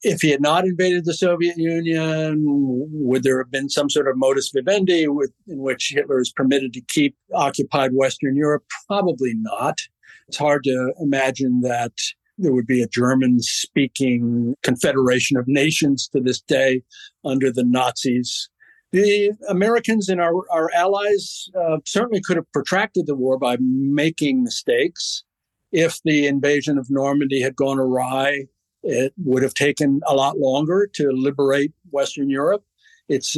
if 0.01 0.21
he 0.21 0.29
had 0.29 0.41
not 0.41 0.65
invaded 0.65 1.05
the 1.05 1.13
Soviet 1.13 1.57
Union, 1.57 2.45
would 2.45 3.23
there 3.23 3.37
have 3.37 3.51
been 3.51 3.69
some 3.69 3.89
sort 3.89 4.07
of 4.07 4.17
modus 4.17 4.49
vivendi 4.53 5.07
with, 5.07 5.31
in 5.47 5.59
which 5.59 5.91
Hitler 5.93 6.21
is 6.21 6.31
permitted 6.31 6.73
to 6.73 6.81
keep 6.81 7.15
occupied 7.33 7.91
Western 7.93 8.35
Europe? 8.35 8.63
Probably 8.87 9.33
not. 9.35 9.79
It's 10.27 10.37
hard 10.37 10.63
to 10.65 10.93
imagine 10.99 11.61
that 11.61 11.93
there 12.39 12.53
would 12.53 12.67
be 12.67 12.81
a 12.81 12.87
German 12.87 13.41
speaking 13.41 14.55
confederation 14.63 15.37
of 15.37 15.47
nations 15.47 16.07
to 16.13 16.21
this 16.21 16.41
day 16.41 16.81
under 17.25 17.51
the 17.51 17.63
Nazis. 17.63 18.49
The 18.91 19.31
Americans 19.47 20.09
and 20.09 20.19
our, 20.19 20.33
our 20.51 20.71
allies 20.73 21.47
uh, 21.55 21.77
certainly 21.85 22.21
could 22.25 22.37
have 22.37 22.51
protracted 22.51 23.05
the 23.05 23.15
war 23.15 23.37
by 23.37 23.57
making 23.59 24.43
mistakes. 24.43 25.23
If 25.71 25.99
the 26.03 26.25
invasion 26.25 26.79
of 26.79 26.87
Normandy 26.89 27.41
had 27.41 27.55
gone 27.55 27.77
awry, 27.77 28.45
it 28.81 29.13
would 29.17 29.43
have 29.43 29.53
taken 29.53 29.99
a 30.07 30.15
lot 30.15 30.39
longer 30.39 30.89
to 30.95 31.11
liberate 31.11 31.73
Western 31.91 32.29
Europe. 32.29 32.63
It's 33.07 33.37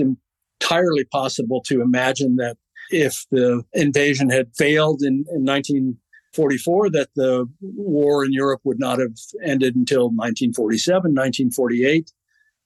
entirely 0.61 1.03
possible 1.05 1.61
to 1.67 1.81
imagine 1.81 2.37
that 2.37 2.57
if 2.89 3.25
the 3.31 3.63
invasion 3.73 4.29
had 4.29 4.55
failed 4.55 5.01
in, 5.01 5.25
in 5.33 5.43
1944, 6.37 6.89
that 6.91 7.09
the 7.15 7.47
war 7.61 8.23
in 8.23 8.31
Europe 8.31 8.61
would 8.63 8.79
not 8.79 8.99
have 8.99 9.17
ended 9.43 9.75
until 9.75 10.05
1947, 10.05 11.11
1948. 11.11 12.11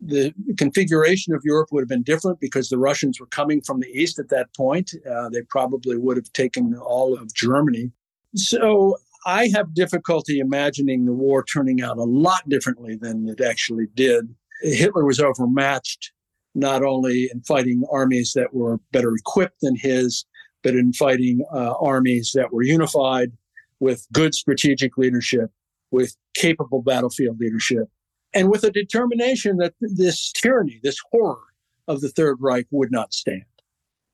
The 0.02 0.34
configuration 0.58 1.34
of 1.34 1.42
Europe 1.44 1.70
would 1.72 1.82
have 1.82 1.90
been 1.90 2.04
different 2.04 2.40
because 2.40 2.70
the 2.70 2.78
Russians 2.78 3.20
were 3.20 3.26
coming 3.28 3.62
from 3.62 3.80
the 3.80 3.88
east 3.88 4.20
at 4.20 4.30
that 4.30 4.54
point. 4.56 4.92
Uh, 5.10 5.30
they 5.30 5.42
probably 5.44 5.98
would 5.98 6.18
have 6.18 6.32
taken 6.34 6.76
all 6.76 7.18
of 7.18 7.34
Germany. 7.34 7.92
So 8.36 8.98
I 9.26 9.50
have 9.56 9.74
difficulty 9.74 10.40
imagining 10.40 11.06
the 11.06 11.14
war 11.14 11.44
turning 11.44 11.82
out 11.82 11.98
a 11.98 12.04
lot 12.04 12.48
differently 12.48 12.96
than 12.96 13.28
it 13.28 13.42
actually 13.42 13.88
did. 13.96 14.36
Hitler 14.62 15.06
was 15.06 15.20
overmatched 15.20 16.12
not 16.54 16.84
only 16.84 17.30
in 17.34 17.42
fighting 17.42 17.84
armies 17.92 18.34
that 18.34 18.54
were 18.54 18.80
better 18.92 19.16
equipped 19.16 19.62
than 19.62 19.76
his, 19.76 20.26
but 20.62 20.76
in 20.76 20.94
fighting 20.94 21.44
uh, 21.54 21.74
armies 21.80 22.32
that 22.36 22.54
were 22.54 22.64
unified 22.64 23.32
with 23.80 24.08
good 24.12 24.34
strategic 24.34 24.98
leadership, 24.98 25.52
with 25.92 26.16
capable 26.36 26.82
battlefield 26.82 27.40
leadership, 27.40 27.88
and 28.34 28.50
with 28.50 28.64
a 28.64 28.72
determination 28.72 29.58
that 29.58 29.74
this 29.80 30.32
tyranny, 30.32 30.80
this 30.84 31.00
horror 31.12 31.40
of 31.88 32.02
the 32.02 32.10
Third 32.10 32.38
Reich 32.40 32.68
would 32.72 32.92
not 32.92 33.14
stand. 33.14 33.44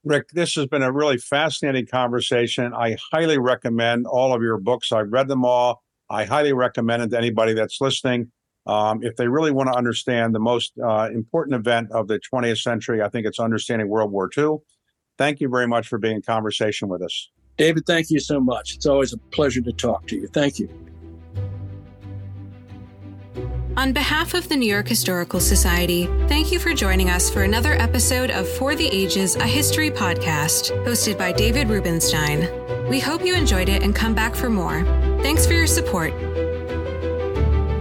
Rick, 0.04 0.30
this 0.30 0.56
has 0.56 0.66
been 0.66 0.82
a 0.82 0.92
really 0.92 1.18
fascinating 1.18 1.86
conversation. 1.86 2.74
I 2.74 2.98
highly 3.12 3.38
recommend 3.38 4.08
all 4.08 4.34
of 4.34 4.42
your 4.42 4.58
books. 4.58 4.92
I've 4.92 5.12
read 5.12 5.28
them 5.28 5.46
all. 5.46 5.84
I 6.10 6.26
highly 6.26 6.54
recommend 6.54 7.04
it 7.04 7.10
to 7.12 7.18
anybody 7.18 7.54
that's 7.54 7.80
listening. 7.80 8.32
Um, 8.66 9.04
if 9.04 9.16
they 9.16 9.28
really 9.28 9.52
want 9.52 9.72
to 9.72 9.78
understand 9.78 10.36
the 10.36 10.40
most 10.40 10.74
uh, 10.84 11.10
important 11.14 11.56
event 11.56 11.92
of 11.92 12.08
the 12.08 12.20
20th 12.20 12.62
century, 12.62 13.02
I 13.02 13.10
think 13.10 13.26
it's 13.26 13.40
understanding 13.40 13.88
World 13.88 14.12
War 14.12 14.30
II. 14.36 14.58
Thank 15.18 15.40
you 15.40 15.50
very 15.50 15.68
much 15.68 15.88
for 15.88 15.98
being 15.98 16.18
in 16.18 16.22
conversation 16.22 16.88
with 16.88 17.02
us. 17.02 17.30
David, 17.58 17.86
thank 17.86 18.10
you 18.10 18.20
so 18.20 18.40
much. 18.40 18.76
It's 18.76 18.86
always 18.86 19.14
a 19.14 19.18
pleasure 19.18 19.62
to 19.62 19.72
talk 19.72 20.08
to 20.08 20.16
you. 20.16 20.28
Thank 20.28 20.60
you. 20.60 20.70
On 23.78 23.94
behalf 23.94 24.34
of 24.34 24.50
the 24.50 24.58
New 24.58 24.70
York 24.70 24.88
Historical 24.88 25.40
Society, 25.40 26.06
thank 26.28 26.52
you 26.52 26.60
for 26.60 26.74
joining 26.74 27.10
us 27.10 27.30
for 27.30 27.44
another 27.44 27.74
episode 27.74 28.30
of 28.30 28.48
For 28.48 28.76
the 28.76 28.88
Ages, 28.88 29.38
a 29.38 29.48
History 29.48 29.90
podcast, 29.90 30.72
hosted 30.86 31.18
by 31.18 31.32
David 31.32 31.70
Rubenstein. 31.70 32.50
We 32.90 33.00
hope 33.00 33.26
you 33.26 33.34
enjoyed 33.34 33.70
it 33.70 33.82
and 33.82 33.96
come 33.96 34.14
back 34.14 34.36
for 34.36 34.50
more. 34.50 34.84
Thanks 35.22 35.48
for 35.48 35.54
your 35.54 35.68
support. 35.68 36.12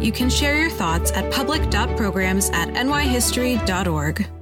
You 0.00 0.12
can 0.12 0.30
share 0.30 0.59
your 0.59 0.70
thoughts 0.70 1.11
at 1.12 1.33
public.programs 1.33 2.50
at 2.50 2.68
nyhistory.org. 2.68 4.39